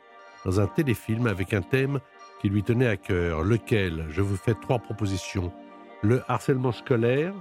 [0.45, 1.99] dans un téléfilm avec un thème
[2.41, 3.43] qui lui tenait à cœur.
[3.43, 5.53] Lequel Je vous fais trois propositions.
[6.01, 7.35] Le harcèlement scolaire,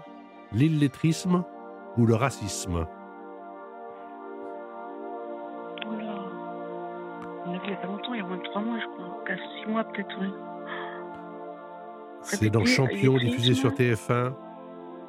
[0.53, 1.43] l'illettrisme
[1.97, 2.87] ou le racisme?
[5.87, 6.25] Oula.
[7.47, 9.25] Il y a pas longtemps, il y a moins de 3 mois, je crois.
[9.27, 10.29] 4, 6 mois peut-être, oui.
[12.23, 14.35] C'est dans Champion, diffusé sur TF1.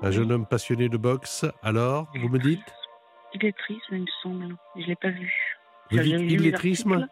[0.02, 1.46] Un jeune homme passionné de boxe.
[1.62, 2.60] Alors, vous me dites
[3.34, 4.56] Illettrisme, il me semble.
[4.76, 5.34] Je l'ai pas vu.
[5.92, 7.08] Vous dites illettrisme.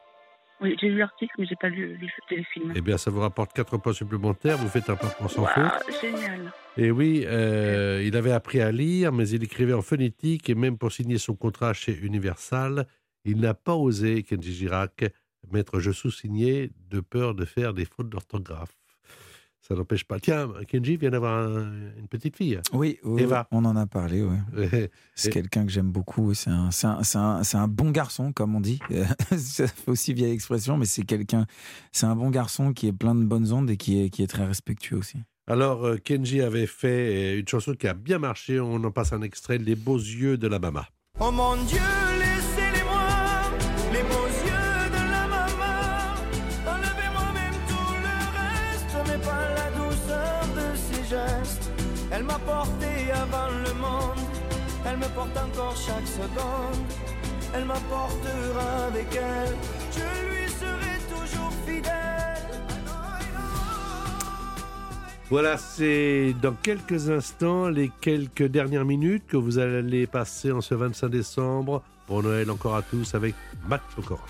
[0.62, 2.72] Oui, j'ai lu l'article, mais j'ai pas lu le téléfilm.
[2.76, 4.58] Eh bien, ça vous rapporte 4 points supplémentaires.
[4.58, 5.58] Vous faites un parcours sans faute.
[5.58, 6.54] Waouh, génial.
[6.78, 10.78] Et oui, euh, il avait appris à lire, mais il écrivait en phonétique et même
[10.78, 12.86] pour signer son contrat chez Universal,
[13.26, 15.06] il n'a pas osé, Kenji Girac,
[15.52, 18.81] mettre je sous-signé de peur de faire des fautes d'orthographe.
[19.72, 20.19] Ça n'empêche pas.
[20.19, 22.59] Tiens, Kenji vient d'avoir un- une petite fille.
[22.74, 23.47] Oui, oui, Eva.
[23.51, 24.22] on en a parlé.
[24.22, 24.89] Ouais.
[25.15, 26.34] C'est quelqu'un que j'aime beaucoup.
[26.34, 28.80] C'est un, c'est un, c'est un, c'est un bon garçon, comme on dit.
[29.38, 31.45] ça fait aussi vieille expression, mais c'est quelqu'un.
[31.93, 34.28] C'est un bon garçon qui est plein de bonnes ondes et qui est, qui est
[34.28, 35.19] très respectueux aussi.
[35.47, 38.59] Alors, euh, Kenji avait fait euh, une chanson qui a bien marché.
[38.59, 40.82] On en passe un extrait, Les beaux yeux de la maman.
[41.19, 41.80] Oh mon Dieu,
[52.22, 54.28] Elle m'a porté avant le monde,
[54.86, 56.86] elle me porte encore chaque seconde.
[57.51, 59.55] Elle m'apportera avec elle,
[59.91, 62.61] je lui serai toujours fidèle.
[65.32, 70.76] Voilà, c'est dans quelques instants, les quelques dernières minutes que vous allez passer en ce
[70.76, 71.82] 25 décembre.
[72.07, 73.34] Bon Noël encore à tous avec
[73.67, 74.26] Matt Pokora.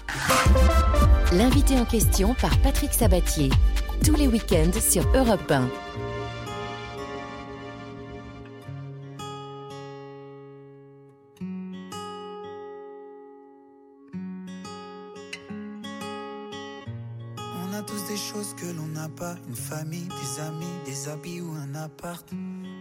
[1.34, 3.50] L'invité en question par Patrick Sabatier.
[4.06, 5.68] Tous les week-ends sur Europe 1.
[19.02, 22.26] N'a pas, une famille, des amis, des habits ou un appart.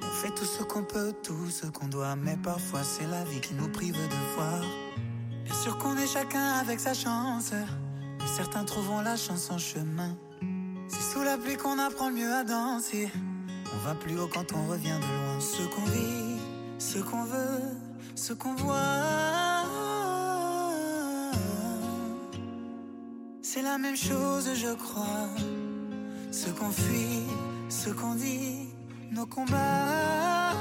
[0.02, 3.40] On fait tout ce qu'on peut, tout ce qu'on doit, mais parfois c'est la vie
[3.40, 4.60] qui nous prive de voir.
[5.44, 10.14] Bien sûr qu'on est chacun avec sa chance, mais certains trouveront la chance en chemin.
[10.88, 13.08] C'est sous la pluie qu'on apprend le mieux à danser.
[13.74, 15.40] On va plus haut quand on revient de loin.
[15.40, 16.38] Ce qu'on vit,
[16.78, 17.62] ce qu'on veut,
[18.14, 19.64] ce qu'on voit.
[23.42, 25.28] C'est la même chose, je crois.
[26.32, 27.26] Ce qu'on fuit,
[27.68, 28.68] ce qu'on dit,
[29.10, 30.54] nos combats.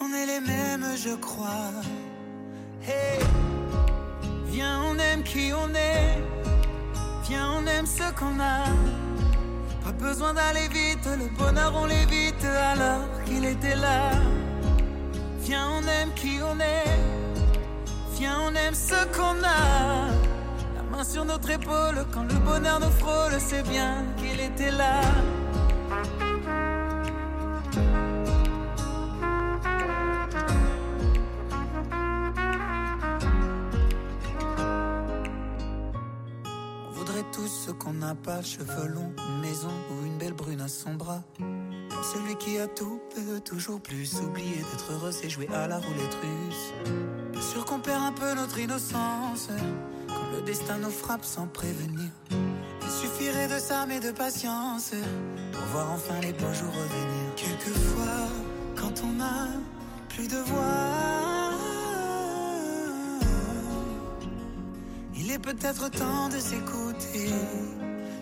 [0.00, 1.72] On est les mêmes, je crois.
[2.82, 3.18] Hey,
[4.46, 6.22] viens, on aime qui on est.
[7.28, 8.64] Viens, on aime ce qu'on a.
[9.84, 14.12] Pas besoin d'aller vite, le bonheur on l'évite alors qu'il était là.
[15.40, 16.98] Viens, on aime qui on est.
[18.16, 20.31] Viens, on aime ce qu'on a.
[21.04, 25.00] Sur notre épaule, quand le bonheur nous frôle, c'est bien qu'il était là.
[36.88, 40.62] On voudrait tous ce qu'on n'a pas, cheveux longs, une maison ou une belle brune
[40.62, 41.22] à son bras.
[42.14, 44.14] Celui qui a tout peut toujours plus.
[44.20, 46.72] Oublier d'être heureux, c'est jouer à la roulette russe.
[47.32, 49.48] Bien sûr qu'on perd un peu notre innocence
[50.32, 52.10] le destin nous frappe sans prévenir.
[52.30, 54.92] Il suffirait de mais de patience
[55.52, 57.34] pour voir enfin les beaux jours revenir.
[57.36, 58.28] Quelquefois,
[58.76, 59.48] quand on a
[60.08, 61.52] plus de voix,
[65.14, 67.30] il est peut-être temps de s'écouter.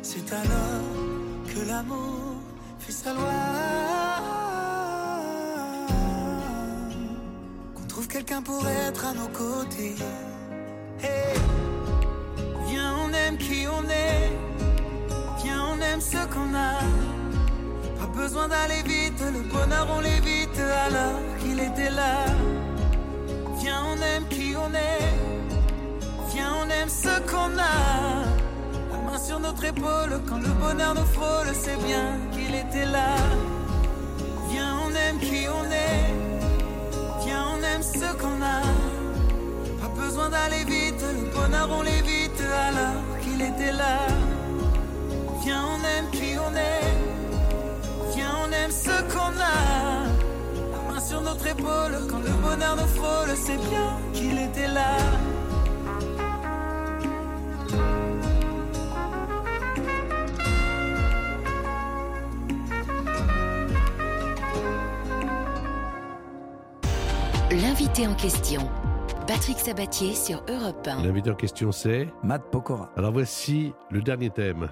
[0.03, 2.37] C'est alors que l'amour
[2.79, 3.41] fait sa loi.
[7.75, 9.97] Qu'on trouve quelqu'un pour être à nos côtés.
[13.41, 14.30] Qui on est.
[15.43, 16.78] Viens, on aime ce qu'on a.
[17.99, 22.16] Pas besoin d'aller vite, le bonheur on l'évite alors qu'il était là.
[23.61, 25.12] Viens, on aime qui on est.
[26.32, 27.78] Viens, on aime ce qu'on a.
[28.93, 33.11] La main sur notre épaule, quand le bonheur nous frôle, c'est bien qu'il était là.
[34.51, 36.07] Viens, on aime qui on est.
[37.24, 38.62] Viens, on aime ce qu'on a.
[39.80, 42.30] Pas besoin d'aller vite, le bonheur on l'évite
[51.59, 54.97] quand le bonheur nous frôle, c'est bien qu'il était là.
[67.51, 68.69] L'invité en question.
[69.27, 71.03] Patrick Sabatier sur Europe 1.
[71.03, 72.91] L'invité en question, c'est Matt Pokora.
[72.97, 74.69] Alors voici le dernier thème.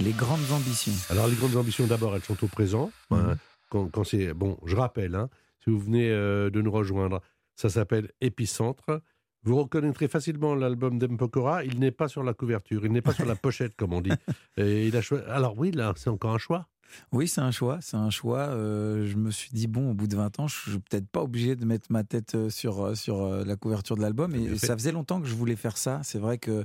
[0.00, 0.92] Les grandes ambitions.
[1.10, 2.90] Alors les grandes ambitions, d'abord, elles sont au présent.
[3.10, 3.18] Mhm.
[3.18, 3.34] Hein,
[3.70, 5.28] quand, quand c'est bon, je rappelle, hein,
[5.64, 7.22] si vous venez euh, de nous rejoindre,
[7.56, 9.00] ça s'appelle Épicentre.
[9.42, 11.64] Vous reconnaîtrez facilement l'album d'Empokora.
[11.64, 14.10] Il n'est pas sur la couverture, il n'est pas sur la pochette, comme on dit.
[14.56, 16.68] Et il a Alors oui, là, c'est encore un choix.
[17.12, 17.78] Oui, c'est un choix.
[17.80, 18.40] C'est un choix.
[18.48, 21.22] Euh, je me suis dit, bon, au bout de 20 ans, je suis peut-être pas
[21.22, 24.34] obligé de mettre ma tête euh, sur, sur la couverture de l'album.
[24.34, 26.00] Et ça faisait longtemps que je voulais faire ça.
[26.04, 26.64] C'est vrai que,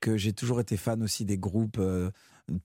[0.00, 2.10] que j'ai toujours été fan aussi des groupes euh,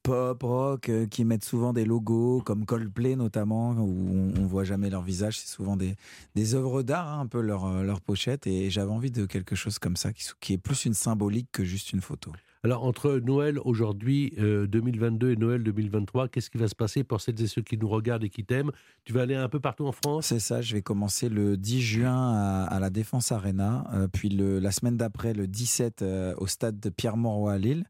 [0.03, 4.63] pop, rock, euh, qui mettent souvent des logos, comme Coldplay notamment, où on, on voit
[4.63, 5.39] jamais leur visage.
[5.39, 5.95] C'est souvent des,
[6.35, 8.47] des œuvres d'art, hein, un peu leur, euh, leur pochette.
[8.47, 11.93] Et j'avais envie de quelque chose comme ça, qui est plus une symbolique que juste
[11.93, 12.31] une photo.
[12.65, 17.19] Alors entre Noël aujourd'hui, euh, 2022 et Noël 2023, qu'est-ce qui va se passer pour
[17.19, 18.71] celles et ceux qui nous regardent et qui t'aiment?
[19.03, 20.27] Tu vas aller un peu partout en France?
[20.27, 24.29] C'est ça, je vais commencer le 10 juin à, à la Défense Arena, euh, puis
[24.29, 27.83] le, la semaine d'après, le 17, euh, au stade de Pierre-Mauroy à Lille.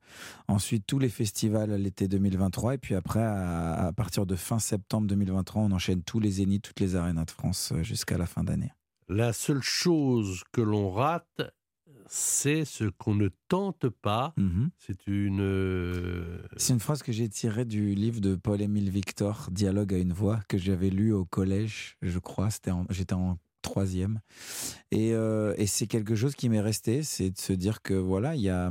[0.47, 2.73] Ensuite, tous les festivals à l'été 2023.
[2.73, 6.63] Et puis après, à, à partir de fin septembre 2023, on enchaîne tous les zéniths,
[6.63, 8.71] toutes les arénas de France euh, jusqu'à la fin d'année.
[9.07, 11.43] La seule chose que l'on rate,
[12.07, 14.33] c'est ce qu'on ne tente pas.
[14.37, 14.69] Mhm.
[14.77, 15.41] C'est une...
[15.41, 20.13] euh, C'est une phrase que j'ai tirée du livre de Paul-Émile Victor, Dialogue à une
[20.13, 22.49] voix, que j'avais lu au collège, je crois.
[22.89, 24.19] J'étais en troisième.
[24.91, 28.35] Et, euh, et c'est quelque chose qui m'est resté, c'est de se dire que voilà,
[28.35, 28.69] il y a.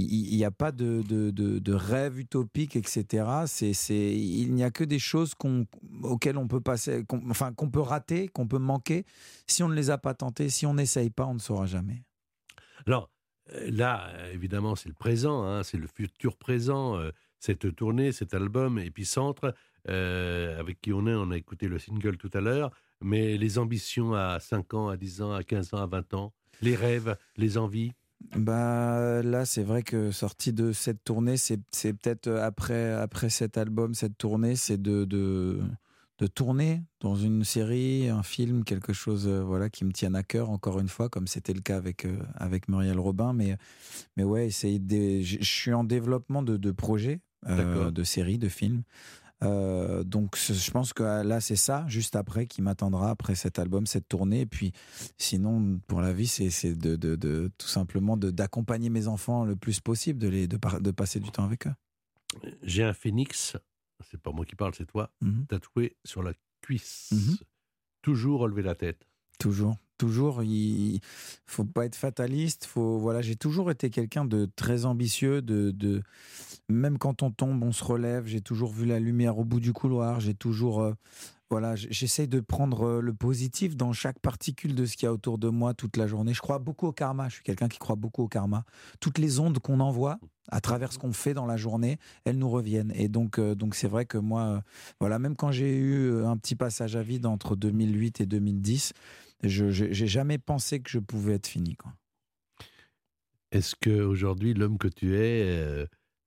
[0.00, 3.26] Il n'y a pas de, de, de, de rêve utopique, etc.
[3.46, 5.66] C'est, c'est, il n'y a que des choses qu'on,
[6.04, 9.04] auxquelles on peut passer, qu'on, enfin, qu'on peut rater, qu'on peut manquer.
[9.48, 12.04] Si on ne les a pas tentées, si on n'essaye pas, on ne saura jamais.
[12.88, 13.10] Alors
[13.52, 16.96] euh, là, euh, évidemment, c'est le présent, hein, c'est le futur présent.
[16.96, 19.54] euh, cette tournée, cet album Épicentre,
[19.86, 24.12] avec qui on est, on a écouté le single tout à l'heure, mais les ambitions
[24.12, 26.32] à 5 ans, à 10 ans, à 15 ans, à 20 ans,
[26.62, 27.92] les rêves, les envies?
[28.34, 33.94] Bah là, c'est vrai que sorti de cette tournée, c'est peut-être après après cet album,
[33.94, 35.60] cette tournée, c'est de, de
[36.18, 40.22] de tourner dans une série, un film, quelque chose euh, voilà qui me tienne à
[40.24, 43.32] cœur encore une fois, comme c'était le cas avec euh, avec Muriel Robin.
[43.32, 43.56] Mais
[44.16, 48.48] mais ouais, essayer de, je suis en développement de, de projets, euh, de séries, de
[48.48, 48.82] films.
[50.04, 53.86] Donc je pense que euh, là c'est ça juste après qui m'attendra après cet album
[53.86, 54.72] cette tournée et puis
[55.16, 59.54] sinon pour la vie c'est c'est de, de, de- tout simplement d'accompagner mes enfants le
[59.54, 61.74] plus possible de les de, par- de passer du temps avec eux
[62.62, 63.56] J'ai un phénix,
[64.02, 65.46] c'est pas moi qui parle, c'est toi, Mhm.
[65.48, 66.32] tatoué sur la
[66.62, 67.10] cuisse.
[67.12, 67.36] Mhm.
[68.02, 69.06] Toujours relever la tête.
[69.38, 71.00] toujours toujours il
[71.46, 76.02] faut pas être fataliste faut voilà j'ai toujours été quelqu'un de très ambitieux de, de
[76.68, 79.72] même quand on tombe on se relève j'ai toujours vu la lumière au bout du
[79.72, 80.92] couloir j'ai toujours euh,
[81.50, 85.12] voilà j'essaye de prendre euh, le positif dans chaque particule de ce qu'il y a
[85.12, 86.34] autour de moi toute la journée.
[86.34, 87.28] Je crois beaucoup au karma.
[87.28, 88.64] Je suis quelqu'un qui croit beaucoup au karma.
[89.00, 90.18] Toutes les ondes qu'on envoie
[90.50, 92.92] à travers ce qu'on fait dans la journée elles nous reviennent.
[92.94, 94.60] Et donc euh, donc c'est vrai que moi euh,
[95.00, 98.92] voilà même quand j'ai eu un petit passage à vide entre 2008 et 2010
[99.44, 101.76] je j'ai jamais pensé que je pouvais être fini.
[103.52, 105.86] Est-ce que aujourd'hui l'homme que tu es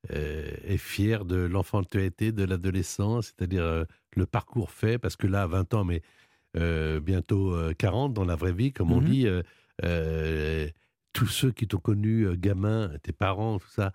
[0.10, 5.16] est fier de l'enfant que tu as été, de l'adolescent, c'est-à-dire le parcours fait Parce
[5.16, 6.02] que là, 20 ans, mais
[6.58, 9.06] euh, bientôt euh, 40 dans la vraie vie, comme on Mhm.
[9.10, 9.42] dit, euh,
[9.84, 10.68] euh,
[11.14, 13.92] tous ceux qui t'ont connu euh, gamin, tes parents, tout ça,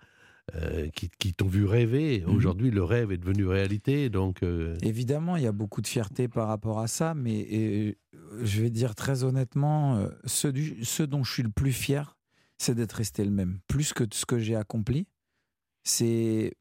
[0.55, 2.33] euh, qui, qui t'ont vu rêver, Mhm.
[2.33, 4.09] aujourd'hui le rêve est devenu réalité.
[4.09, 7.93] Donc, euh, Évidemment, il y a beaucoup de fierté par rapport à ça, mais euh,
[8.43, 12.17] je vais dire très honnêtement, euh, ce, du- ce dont je suis le plus fier,
[12.57, 13.59] c'est d'être resté le même.
[13.67, 15.05] Plus que ce que j'ai accompli,
[15.83, 16.53] c'est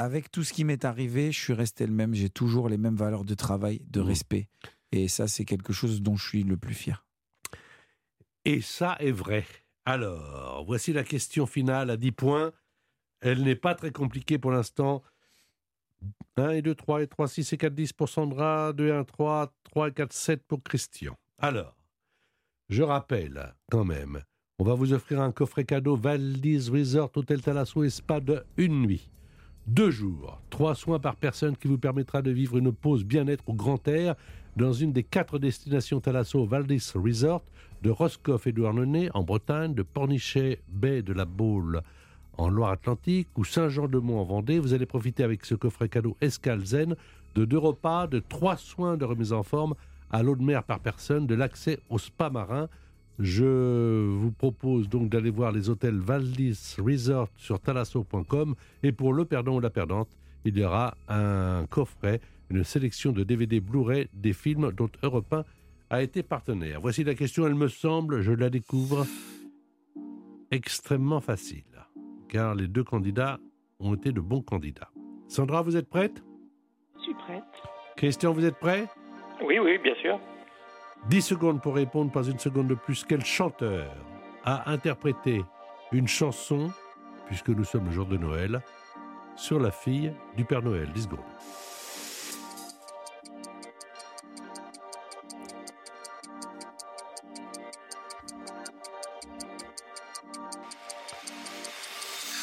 [0.00, 2.14] avec tout ce qui m'est arrivé, je suis resté le même.
[2.14, 4.06] J'ai toujours les mêmes valeurs de travail, de Mhm.
[4.06, 4.48] respect.
[4.92, 7.04] Et ça, c'est quelque chose dont je suis le plus fier.
[8.44, 9.44] Et ça est vrai.
[9.84, 12.52] Alors, voici la question finale à 10 points.
[13.20, 15.02] Elle n'est pas très compliquée pour l'instant.
[16.36, 19.04] 1 et 2, 3 et 3, 6 et 4, 10 pour Sandra, 2 et 1,
[19.04, 21.16] 3, 3 et 4, 7 pour Christian.
[21.38, 21.76] Alors,
[22.70, 24.22] je rappelle quand même,
[24.58, 28.80] on va vous offrir un coffret cadeau Valdis Resort Hôtel Thalasso et Spa de une
[28.82, 29.10] nuit.
[29.66, 33.52] Deux jours, trois soins par personne qui vous permettra de vivre une pause bien-être au
[33.52, 34.14] grand air
[34.56, 37.44] dans une des quatre destinations Thalasso Valdis Resort
[37.82, 41.82] de Roscoff et Douarnenez en Bretagne, de Pornichet, baie de la Baule
[42.36, 44.58] en Loire-Atlantique ou Saint-Jean-de-Mont en Vendée.
[44.58, 46.96] Vous allez profiter avec ce coffret cadeau Escale Zen
[47.34, 49.74] de deux repas, de trois soins de remise en forme
[50.10, 52.68] à l'eau de mer par personne, de l'accès au spa marin.
[53.22, 59.26] Je vous propose donc d'aller voir les hôtels Valdis Resort sur talasso.com et pour le
[59.26, 60.08] perdant ou la perdante,
[60.46, 65.44] il y aura un coffret, une sélection de DVD Blu-ray des films dont Europe 1
[65.90, 66.80] a été partenaire.
[66.80, 69.06] Voici la question, elle me semble, je la découvre
[70.50, 71.64] extrêmement facile,
[72.26, 73.38] car les deux candidats
[73.80, 74.90] ont été de bons candidats.
[75.28, 76.24] Sandra, vous êtes prête?
[76.96, 77.44] Je suis prête.
[77.96, 78.88] Christian, vous êtes prêt?
[79.44, 80.18] Oui, oui, bien sûr.
[81.08, 83.04] 10 secondes pour répondre, pas une seconde de plus.
[83.04, 83.92] Quel chanteur
[84.44, 85.44] a interprété
[85.92, 86.70] une chanson,
[87.26, 88.62] puisque nous sommes le jour de Noël,
[89.36, 90.90] sur la fille du Père Noël?
[90.92, 91.18] 10 secondes.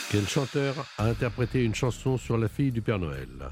[0.10, 3.52] Quel chanteur a interprété une chanson sur la fille du Père Noël?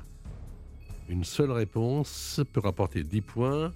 [1.10, 3.72] Une seule réponse peut rapporter 10 points.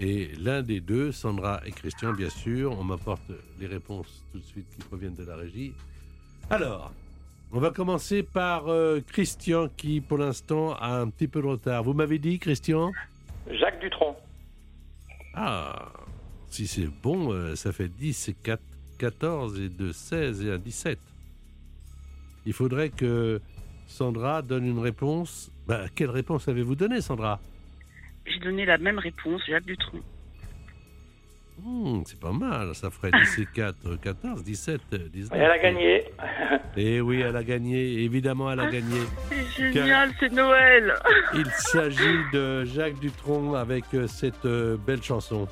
[0.00, 3.30] Et l'un des deux, Sandra et Christian, bien sûr, on m'apporte
[3.60, 5.74] les réponses tout de suite qui proviennent de la régie.
[6.48, 6.90] Alors,
[7.52, 11.82] on va commencer par euh, Christian qui, pour l'instant, a un petit peu de retard.
[11.82, 12.92] Vous m'avez dit, Christian?
[13.50, 14.16] Jacques Dutronc.
[15.34, 15.92] Ah,
[16.48, 18.62] si c'est bon, euh, ça fait 10 et 4,
[18.98, 20.98] 14 et 2, 16 et un 17.
[22.46, 23.38] Il faudrait que
[23.86, 25.50] Sandra donne une réponse.
[25.66, 27.38] Bah, quelle réponse avez-vous donné, Sandra?
[28.26, 30.00] J'ai donné la même réponse, Jacques Dutronc.
[31.62, 34.80] Hmm, C'est pas mal, ça ferait 10 et 4, 14, 17,
[35.12, 35.38] 19.
[35.38, 36.04] Et elle a gagné.
[36.76, 39.00] Et oui, elle a gagné, évidemment, elle a gagné.
[39.56, 40.94] C'est génial, c'est Noël.
[41.34, 45.48] Il s'agit de Jacques Dutronc avec euh, cette euh, belle chanson.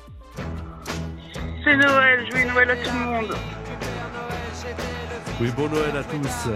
[1.63, 3.35] C'est Noël, joyeux Noël à tout le monde.
[5.41, 6.49] Oui, bon Noël à tous.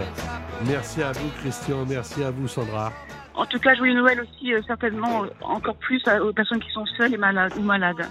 [0.66, 1.84] Merci à vous, Christian.
[1.86, 2.92] Merci à vous, Sandra.
[3.34, 6.70] En tout cas, joyeux Noël aussi, euh, certainement, euh, encore plus à- aux personnes qui
[6.70, 8.06] sont seules et malades ou malades.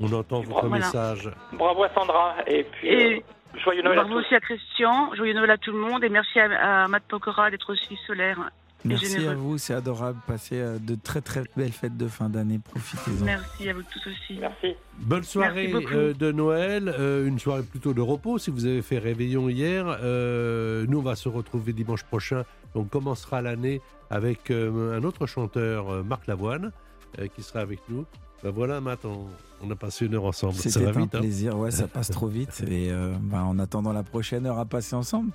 [0.00, 0.86] On entend votre Voilà.
[0.86, 1.30] message.
[1.52, 2.36] Bravo à Sandra.
[2.46, 4.24] Et puis, Et euh, joyeux Noël à bravo tous.
[4.26, 7.50] aussi à Christian, joyeux Noël à tout le monde et merci à, à Matt Pokora
[7.50, 8.50] d'être aussi solaire
[8.84, 9.32] Merci généreux.
[9.32, 10.18] à vous, c'est adorable.
[10.26, 12.58] Passez euh, de très très belles fêtes de fin d'année.
[12.58, 13.24] Profitez-en.
[13.24, 14.38] Merci à vous tous aussi.
[14.40, 14.74] Merci.
[14.98, 18.82] Bonne soirée Merci euh, de Noël, euh, une soirée plutôt de repos si vous avez
[18.82, 19.84] fait réveillon hier.
[20.02, 22.44] Euh, nous, on va se retrouver dimanche prochain.
[22.74, 26.72] On commencera l'année avec euh, un autre chanteur, euh, Marc Lavoine,
[27.18, 28.04] euh, qui sera avec nous.
[28.42, 29.26] Ben voilà, Matt, on,
[29.62, 30.54] on a passé une heure ensemble.
[30.54, 31.18] C'était un vite, hein?
[31.20, 32.62] plaisir, ouais, ça passe trop vite.
[32.66, 35.30] Et euh, bah, en attendant la prochaine heure à passer ensemble.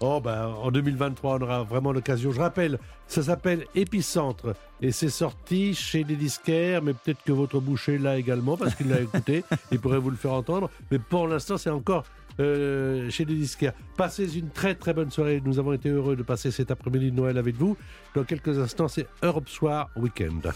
[0.00, 2.30] Oh ben, en 2023, on aura vraiment l'occasion.
[2.30, 7.60] Je rappelle, ça s'appelle Épicentre et c'est sorti chez des disquaires, mais peut-être que votre
[7.60, 9.42] boucher l'a également parce qu'il l'a écouté.
[9.72, 10.70] Il pourrait vous le faire entendre.
[10.90, 12.04] Mais pour l'instant, c'est encore
[12.40, 13.72] euh, chez des disquaires.
[13.96, 15.40] Passez une très très bonne soirée.
[15.42, 17.78] Nous avons été heureux de passer cet après-midi de Noël avec vous.
[18.14, 20.52] Dans quelques instants, c'est Europe Soir Weekend.